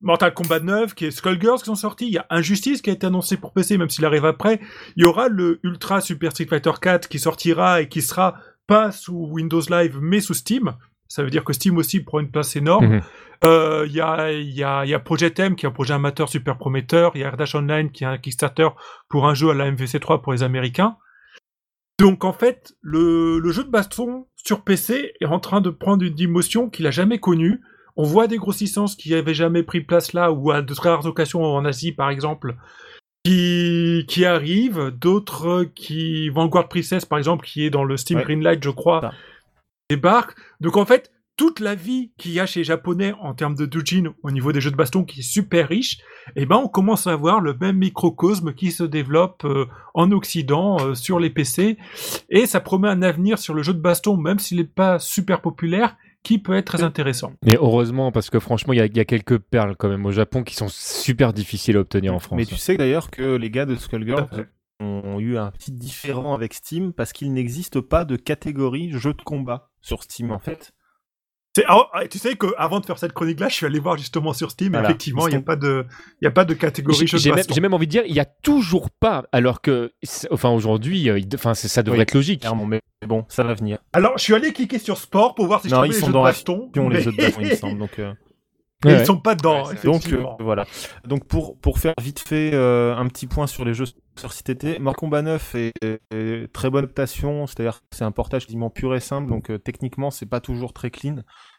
[0.02, 2.06] Mortal Kombat 9, qui est Skullgirls qui sont sortis.
[2.08, 4.60] Il y a Injustice qui a été annoncé pour PC, même s'il arrive après.
[4.96, 8.34] Il y aura le Ultra Super Street Fighter 4 qui sortira et qui sera
[8.66, 10.74] pas sous Windows Live, mais sous Steam.
[11.08, 12.86] Ça veut dire que Steam aussi prend une place énorme.
[12.86, 13.00] Mhm.
[13.44, 15.72] Euh, Il y, a, il y, a, il y a Project M qui est un
[15.72, 17.12] projet amateur super prometteur.
[17.16, 18.68] Il y a Dash Online qui est un Kickstarter
[19.08, 20.96] pour un jeu à la MVC3 pour les Américains.
[21.98, 26.02] Donc en fait, le, le jeu de baston sur PC est en train de prendre
[26.04, 27.60] une dimension qu'il a jamais connue.
[27.96, 30.88] On voit des grosses licences qui avaient jamais pris place là, ou à de très
[30.88, 32.56] rares occasions en Asie par exemple,
[33.24, 38.24] qui, qui arrivent, d'autres qui, Vanguard Princess par exemple, qui est dans le Steam Ouais.
[38.24, 39.12] Greenlight je crois, Ça.
[39.90, 40.36] débarque.
[40.60, 43.64] Donc en fait, toute la vie qu'il y a chez les Japonais en termes de
[43.64, 45.98] doujin au niveau des jeux de baston qui est super riche,
[46.36, 50.76] eh ben on commence à voir le même microcosme qui se développe euh, en Occident
[50.80, 51.78] euh, sur les PC
[52.28, 55.40] et ça promet un avenir sur le jeu de baston même s'il n'est pas super
[55.40, 57.32] populaire qui peut être très intéressant.
[57.44, 60.06] Mais heureusement, parce que franchement, il y, a- il y a quelques perles quand même
[60.06, 62.36] au Japon qui sont super difficiles à obtenir en France.
[62.36, 64.46] Mais tu sais d'ailleurs que les gars de Skullgirls
[64.80, 69.22] ont eu un petit différent avec Steam parce qu'il n'existe pas de catégorie jeu de
[69.22, 70.72] combat sur Steam en fait.
[71.54, 74.32] C'est- ah, ah, tu sais qu'avant de faire cette chronique-là, je suis allé voir justement
[74.32, 74.72] sur Steam.
[74.72, 74.88] Voilà.
[74.88, 75.84] effectivement, il n'y a pas de,
[76.20, 77.54] il y a pas de catégorie J'ai jeu de j'ai même, baston.
[77.54, 79.92] j'ai même envie de dire, il y a toujours pas, alors que,
[80.30, 82.40] enfin aujourd'hui, euh, enfin ça devrait Oui, être logique.
[82.40, 83.78] Clairement, mais bon, ça va venir.
[83.92, 86.06] Alors, je suis allé cliquer sur sport pour voir si je trouvais ils les sont
[86.06, 86.70] jeux dans de baston.
[86.74, 87.78] Les mais- jeux de baston, il me semble.
[87.78, 88.14] Donc, euh,
[88.84, 89.00] mais Ouais.
[89.00, 89.66] ils sont pas dedans.
[89.66, 90.64] Ouais, c'est- donc euh, voilà.
[91.06, 93.86] Donc pour pour faire vite fait euh, un petit point sur les jeux
[94.18, 98.10] sur cet été, Mortal Kombat 9 est, est très bonne adaptation, c'est-à-dire que c'est un
[98.12, 101.16] portage quasiment pur et simple, donc euh, techniquement c'est pas toujours très clean,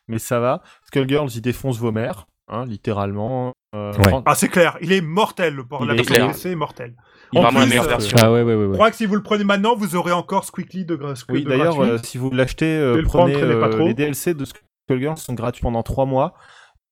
[0.07, 0.61] mais ça va.
[0.86, 3.53] Skullgirls il défonce vos mères, hein, littéralement.
[3.76, 4.21] Euh, Ouais.
[4.28, 5.80] Ah, c'est clair, il est mortel, le port.
[5.82, 6.28] Il La est clair.
[6.28, 6.95] PC est mortel.
[7.32, 8.15] Il En la plus, meilleure euh, version.
[8.21, 8.67] Ah ouais, ouais, ouais.
[8.67, 11.43] Je crois que si vous le prenez maintenant, vous aurez encore Squeakly de, gra- Oui,
[11.43, 13.88] d'ailleurs, euh, si vous l'achetez, euh, le prendre, prenez pas trop.
[13.88, 16.36] les DLC de Skullgirls sont gratuits pendant 3 mois.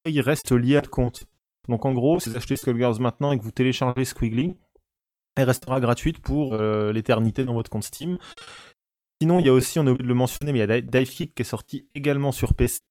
[0.05, 1.25] Et ils restent liés à le compte.
[1.67, 4.55] Donc en gros, si vous achetez Skullgirls maintenant et que vous téléchargez Squiggly,
[5.35, 8.17] elle restera gratuite pour euh, l'éternité dans votre compte Steam.
[9.21, 10.81] Sinon, il y a aussi, on a oublié de le mentionner, mais il y a
[10.81, 12.81] Di- Divekick qui est sorti également sur PC.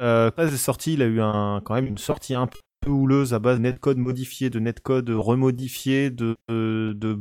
[0.00, 1.18] Euh, il est sorti, il a eu
[1.64, 2.58] quand même une sortie un peu
[2.92, 7.18] houleuse à base de netcode modifié, de netcode remodifié, de, de, de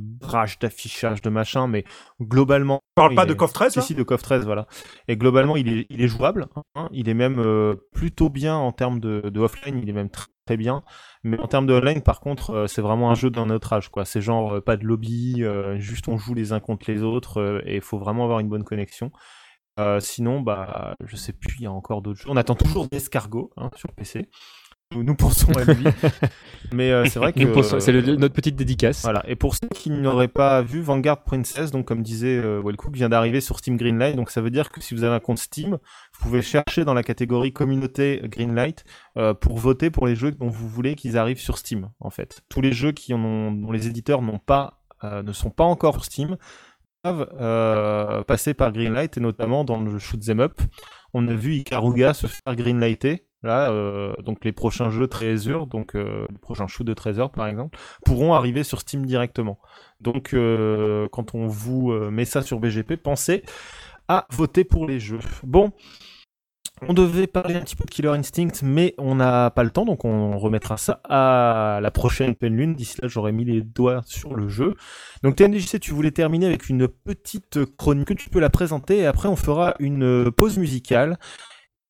[0.59, 1.83] d'affichage, de machin, mais
[2.21, 4.67] globalement, On parle pas de KOF 13, si, de KOF 13, voilà.
[5.07, 6.47] Et globalement, il est, il est jouable.
[6.75, 6.89] hein.
[6.91, 10.27] Il est même euh, plutôt bien en termes de, de offline, il est même tr-
[10.45, 10.83] très bien.
[11.23, 13.89] Mais en termes de online, par contre, euh, c'est vraiment un jeu d'un autre âge,
[13.89, 14.05] quoi.
[14.05, 17.41] C'est genre euh, pas de lobby, euh, juste on joue les uns contre les autres,
[17.41, 19.11] euh, et il faut vraiment avoir une bonne connexion.
[19.79, 22.29] Euh, sinon, bah, je sais plus, il y a encore d'autres jeux.
[22.29, 24.27] On attend toujours d'escargot hein, sur PC.
[24.95, 25.83] Nous, nous pensons à lui.
[26.71, 27.61] Mais euh, c'est vrai que.
[27.79, 29.01] C'est le- notre petite dédicace.
[29.03, 29.21] Voilà.
[29.27, 33.09] Et pour ceux qui n'auraient pas vu, Vanguard Princess, donc comme disait euh, Wellcook, vient
[33.09, 34.15] d'arriver sur Steam Greenlight.
[34.15, 36.93] Donc ça veut dire que si vous avez un compte Steam, vous pouvez chercher dans
[36.93, 38.85] la catégorie communauté Greenlight
[39.17, 41.89] euh, pour voter pour les jeux dont vous voulez qu'ils arrivent sur Steam.
[41.99, 45.33] En fait, tous les jeux qui en ont, dont les éditeurs n'ont pas, euh, ne
[45.33, 46.37] sont pas encore sur Steam
[47.05, 50.59] euh, passer par Greenlight et notamment dans le shoot 'em up.
[51.13, 53.26] On a vu Ikaruga se faire greenlighter.
[53.43, 57.77] Là, euh, donc les prochains jeux Trésor, donc euh, les prochains de Trésor par exemple,
[58.03, 59.59] pourront arriver sur Steam directement.
[60.01, 63.43] Donc euh, quand on vous euh, met ça sur BGP, pensez
[64.07, 65.19] à voter pour les jeux.
[65.43, 65.71] Bon,
[66.87, 69.85] on devait parler un petit peu de Killer Instinct, mais on n'a pas le temps,
[69.85, 72.73] donc on remettra ça à la prochaine pleine lune.
[72.73, 74.73] D'ici là, j'aurai mis les doigts sur le jeu.
[75.21, 79.29] Donc TNDJC, tu voulais terminer avec une petite chronique, tu peux la présenter, et après
[79.29, 81.19] on fera une pause musicale.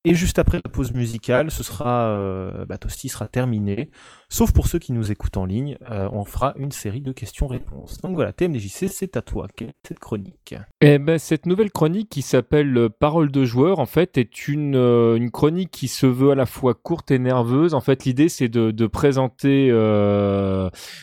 [0.08, 3.90] Et juste après la pause musicale, ce sera, euh, bah, sera terminé.
[4.30, 7.98] Sauf pour ceux qui nous écoutent en ligne, euh, on fera une série de questions-réponses.
[8.02, 9.48] Donc voilà, TMDJC, c'est à toi.
[9.56, 10.54] Quelle est cette chronique?
[10.82, 14.76] Eh ben, cette nouvelle chronique qui s'appelle euh, Parole de joueur, en fait, est une,
[14.76, 17.72] euh, une chronique qui se veut à la fois courte et nerveuse.
[17.72, 19.70] En fait, l'idée, c'est de, présenter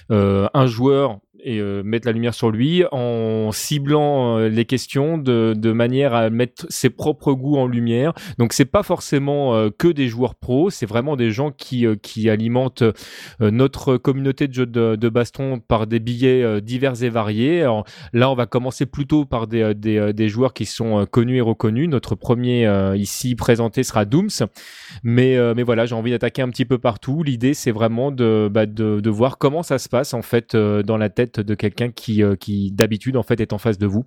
[0.10, 5.54] un joueur et euh, mettre la lumière sur lui en ciblant euh, les questions de,
[5.56, 8.14] de manière à mettre ses propres goûts en lumière.
[8.40, 12.30] Donc, c'est pas forcément euh, que des joueurs pros, c'est vraiment des gens qui, qui
[12.30, 12.84] alimentent
[13.40, 17.62] notre communauté de jeux de, de baston par des billets divers et variés.
[17.62, 21.42] Alors, Là, on va commencer plutôt par des, des, des joueurs qui sont connus et
[21.42, 21.88] reconnus.
[21.88, 24.48] Notre premier ici présenté sera Dooms.
[25.04, 27.22] Mais, mais voilà, j'ai envie d'attaquer un petit peu partout.
[27.24, 30.98] L'idée, c'est vraiment de, bah, de, de voir comment ça se passe en fait dans
[30.98, 34.06] la tête de quelqu'un qui, euh, qui d'habitude en fait est en face de vous.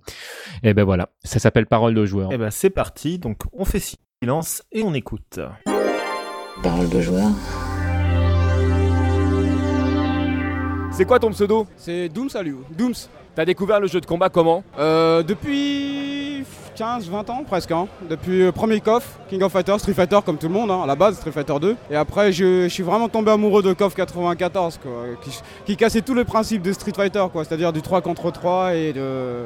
[0.63, 2.31] Et ben voilà, ça s'appelle parole de joueur.
[2.31, 3.81] Et ben c'est parti, donc on fait
[4.21, 5.39] silence et on écoute.
[6.61, 7.29] Parole de joueur.
[10.99, 12.65] C'est quoi ton pseudo C'est Dooms Aliou.
[12.77, 13.07] Dooms.
[13.33, 16.43] T'as découvert le jeu de combat comment euh, Depuis
[16.75, 17.71] 15-20 ans presque.
[17.71, 17.87] Hein.
[18.09, 20.85] Depuis le premier KOF, King of Fighters, Street Fighter comme tout le monde, hein, à
[20.85, 21.77] la base Street Fighter 2.
[21.89, 24.91] Et après je, je suis vraiment tombé amoureux de KOF 94, quoi,
[25.23, 28.75] qui, qui cassait tous les principes de Street Fighter, quoi, c'est-à-dire du 3 contre 3
[28.75, 29.45] et de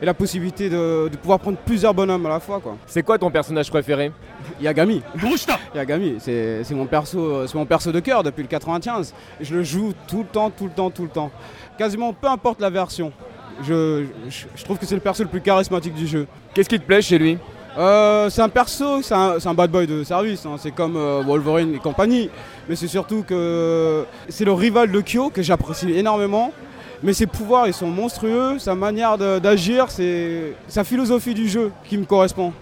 [0.00, 2.60] et la possibilité de, de pouvoir prendre plusieurs bonhommes à la fois.
[2.60, 2.76] quoi.
[2.86, 4.12] C'est quoi ton personnage préféré?
[4.60, 5.02] Yagami.
[5.74, 9.14] Yagami, c'est c'est mon perso, c'est mon perso de cœur depuis le 95.
[9.40, 11.30] Je le joue tout le temps, tout le temps, tout le temps.
[11.78, 13.12] Quasiment peu importe la version.
[13.62, 16.26] Je, je, je trouve que c'est le perso le plus charismatique du jeu.
[16.52, 17.38] Qu'est-ce qui te plaît chez lui?
[17.78, 20.56] Euh, c'est un perso, c'est un, bad boy de service, hein.
[20.58, 22.30] c'est comme euh, Wolverine et compagnie,
[22.68, 26.52] mais c'est surtout que c'est le rival de Kyo que j'apprécie énormément.
[27.02, 31.98] Mais ses pouvoirs, ils sont monstrueux, sa manière d'agir, c'est sa philosophie du jeu qui
[31.98, 32.54] me correspond,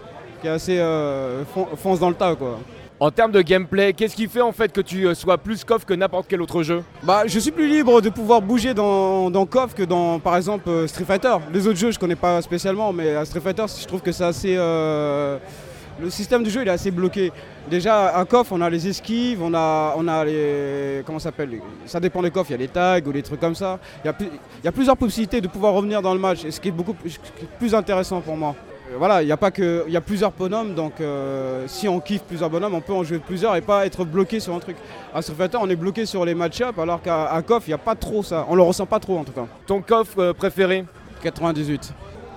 [0.45, 2.59] qui est assez euh, fon- fonce dans le tas quoi.
[3.01, 5.85] En termes de gameplay, qu'est-ce qui fait en fait que tu euh, sois plus KOF
[5.87, 6.83] que n'importe quel autre jeu?
[7.03, 10.69] Bah, je suis plus libre de pouvoir bouger dans, dans KOF que dans, par exemple,
[10.69, 11.35] euh, Street Fighter.
[11.53, 14.25] Les autres jeux, je connais pas spécialement, mais à Street Fighter, je trouve que c'est
[14.25, 14.55] assez.
[14.57, 15.39] euh,
[16.01, 17.33] Le système du jeu, il est assez bloqué.
[17.69, 21.03] Déjà, à KOF, on a les esquives, on a, on a les.
[21.05, 23.41] Comment ça s'appelle Ça dépend des KOF, il y a les tags ou des trucs
[23.41, 23.79] comme ça.
[24.05, 24.29] Il y, a plus-
[24.63, 26.73] il y a plusieurs possibilités de pouvoir revenir dans le match, et ce qui est
[26.73, 27.19] beaucoup plus,
[27.59, 28.55] plus intéressant pour moi.
[28.93, 31.89] Euh, Voilà, il y a pas que, il y a plusieurs bonhommes, donc euh, si
[31.89, 34.59] on kiffe plusieurs bonhommes, on peut en jouer plusieurs et pas être bloqué sur un
[34.61, 34.77] truc.
[35.15, 37.75] À Street Fighter, on est bloqué sur les match-up, alors qu'à à KOF, il n'y
[37.75, 38.47] a pas trop ça.
[38.49, 39.47] On le ressent pas trop en tout cas.
[39.67, 40.85] Ton KOF euh, préféré?
[41.23, 41.93] 98.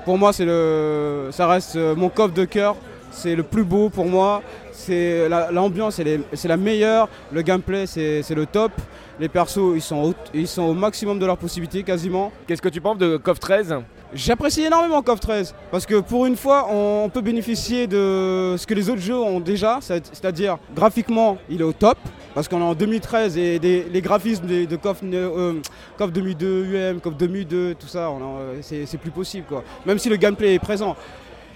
[0.06, 2.76] Pour moi, c'est le, ça reste euh, mon KOF de cœur.
[3.12, 4.42] C'est le plus beau pour moi.
[4.72, 6.00] C'est la- l'ambiance,
[6.34, 7.10] c'est la meilleure.
[7.32, 8.72] Le gameplay, c'est le top.
[9.20, 12.32] Les persos, ils sont, au, ils sont au maximum de leurs possibilités, quasiment.
[12.48, 13.76] Qu'est-ce que tu penses de KOF 13
[14.14, 18.74] J'apprécie énormément KOF 13 parce que pour une fois, on peut bénéficier de ce que
[18.74, 21.98] les autres jeux ont déjà, c'est- c'est-à-dire graphiquement, il est au top.
[22.34, 25.54] Parce qu'on est en 2013 et les graphismes de, de KOF, euh,
[25.98, 29.46] KOF 2002, UM, KOF 2002, tout ça, euh, c'est plus possible.
[29.50, 29.64] Quoi.
[29.88, 30.96] Même si le gameplay est présent.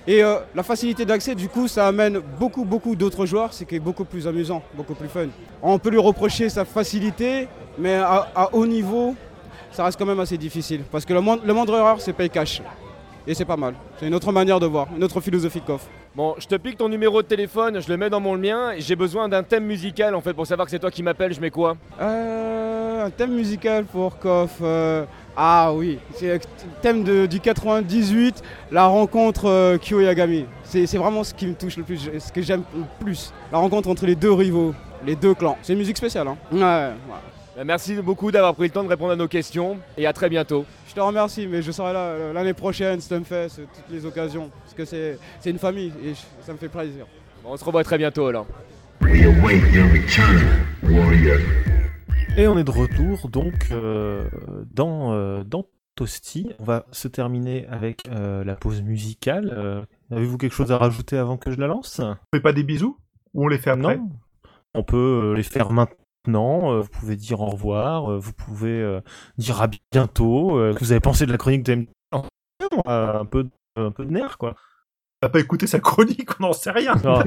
[0.07, 3.75] Et euh, la facilité d'accès, du coup, ça amène beaucoup, beaucoup d'autres joueurs, c'est qui
[3.75, 5.27] est beaucoup plus amusant, beaucoup plus fun.
[5.61, 7.47] On peut lui reprocher sa facilité,
[7.77, 9.13] mais à haut niveau,
[9.71, 10.81] ça reste quand même assez difficile.
[10.91, 12.61] Parce que le moindre, le moindre erreur, c'est pay cash.
[13.27, 13.75] Et c'est pas mal.
[13.99, 15.85] C'est une autre manière de voir, une autre philosophie de KOF.
[16.15, 18.81] Bon, je te pique ton numéro de téléphone, je le mets dans mon mien et
[18.81, 21.39] j'ai besoin d'un thème musical en fait pour savoir que c'est toi qui m'appelles, je
[21.39, 21.77] mets quoi?
[22.01, 24.57] Euh, un thème musical pour KOF.
[24.63, 25.05] euh,
[25.37, 26.39] ah oui, c'est le
[26.81, 28.41] thème de- du 98,
[28.71, 30.45] la rencontre euh, Kyo Yagami.
[30.63, 33.31] C'est c'est vraiment ce qui me touche le plus, ce que j'aime le plus.
[33.51, 34.73] La rencontre entre les deux rivaux,
[35.05, 35.57] les deux clans.
[35.61, 36.91] C'est une musique spéciale, hein Ouais, ouais.
[37.55, 40.29] Bah, Merci beaucoup d'avoir pris le temps de répondre à nos questions et à très
[40.29, 40.65] bientôt.
[40.87, 44.49] Je te remercie, mais je serai là euh, l'année prochaine, Stunfest, euh, toutes les occasions.
[44.63, 47.05] Parce que c'est c'est une famille et je- ça me fait plaisir.
[47.43, 48.45] Bon, on se revoit très bientôt alors.
[49.01, 50.39] We await your return,
[50.83, 51.39] warrior.
[52.37, 54.29] Et on est de retour donc euh,
[54.73, 56.49] dans, euh, dans Toasty.
[56.59, 59.51] On va se terminer avec euh, la pause musicale.
[59.57, 59.81] Euh,
[60.11, 61.99] Avez-vous quelque chose à rajouter avant que je la lance?
[61.99, 62.97] On fait pas des bisous?
[63.33, 63.97] Ou on les fait après?
[63.97, 64.09] Non.
[64.73, 65.95] On peut les faire maintenant.
[66.27, 68.11] Euh, vous pouvez dire au revoir.
[68.11, 69.01] euh, vous pouvez euh,
[69.37, 70.51] dire à bientôt.
[70.73, 71.85] que vous avez pensé de la chronique de
[72.85, 74.55] un peu, un peu de nerf, quoi.
[75.23, 76.95] N'a pas écouté sa chronique, on n'en sait rien.
[77.05, 77.23] Ah,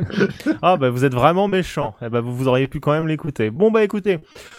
[0.62, 1.94] Ah, bah vous êtes vraiment méchant.
[2.02, 3.50] Eh bah vous, vous auriez pu quand même l'écouter.
[3.50, 4.18] Bon bah écoutez,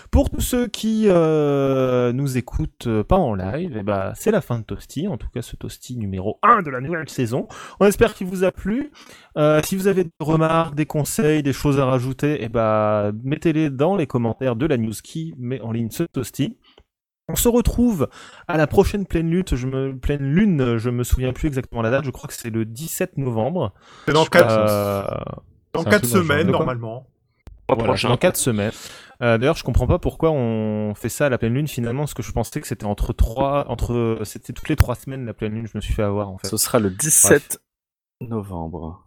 [0.09, 4.39] pour tous ceux qui euh, nous écoutent euh, pas en live, eh bah c'est la
[4.39, 7.49] fin de Toasty, en tout cas ce Toasty numéro 1 de la nouvelle saison.
[7.81, 8.91] On espère qu'il vous a plu.
[9.37, 13.69] Euh, si vous avez des remarques, des conseils, des choses à rajouter, eh bah mettez-les
[13.69, 16.55] dans les commentaires de la news qui met en ligne ce Toasty.
[17.27, 18.07] On se retrouve
[18.47, 21.89] à la prochaine pleine lune, je me, pleine lune, je me souviens plus exactement la
[21.89, 23.73] date, je crois que c'est le 17 novembre.
[24.05, 25.01] C'est dans 4 Euh,
[25.73, 27.07] dans c'est un quatre truc dans semaines, normalement.
[27.67, 28.71] Voilà, dans 4 semaines.
[29.23, 32.13] Euh, D'ailleurs, je comprends pas pourquoi on fait ça à la pleine lune finalement, parce
[32.13, 35.53] que je pensais que c'était entre trois, entre, c'était toutes les trois semaines la pleine
[35.53, 35.65] lune.
[35.65, 36.47] Je me suis fait avoir en fait.
[36.47, 37.59] Ce sera le 17
[38.21, 39.04] novembre.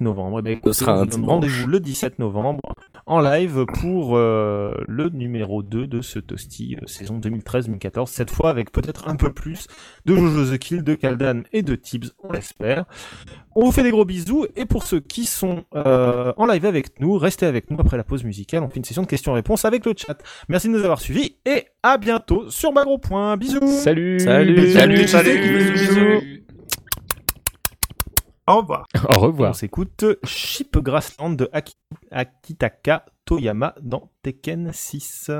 [0.00, 0.38] Novembre.
[0.38, 2.60] Eh ben, écoutez, sera on vous rendez-vous le 17 novembre
[3.04, 8.06] en live pour euh, le numéro 2 de ce Toasty euh, saison 2013-2014.
[8.06, 9.66] Cette fois avec peut-être un peu plus
[10.06, 12.86] de Jojo the Kill, de Kaldan et de Tibbs, on l'espère.
[13.54, 16.98] On vous fait des gros bisous et pour ceux qui sont euh, en live avec
[17.00, 18.62] nous, restez avec nous après la pause musicale.
[18.62, 20.16] On fait une session de questions-réponses avec le chat.
[20.48, 23.36] Merci de nous avoir suivis et à bientôt sur Bagro Point.
[23.36, 23.60] Bisous.
[23.66, 24.72] Salut Salut.
[24.72, 25.72] Salut, Salut.
[25.72, 26.45] bisous.
[28.48, 28.86] Au revoir.
[28.94, 29.54] Au On revoir.
[29.56, 31.76] s'écoute Ship Grassland de Aki-
[32.12, 35.30] Akitaka Toyama dans Tekken 6.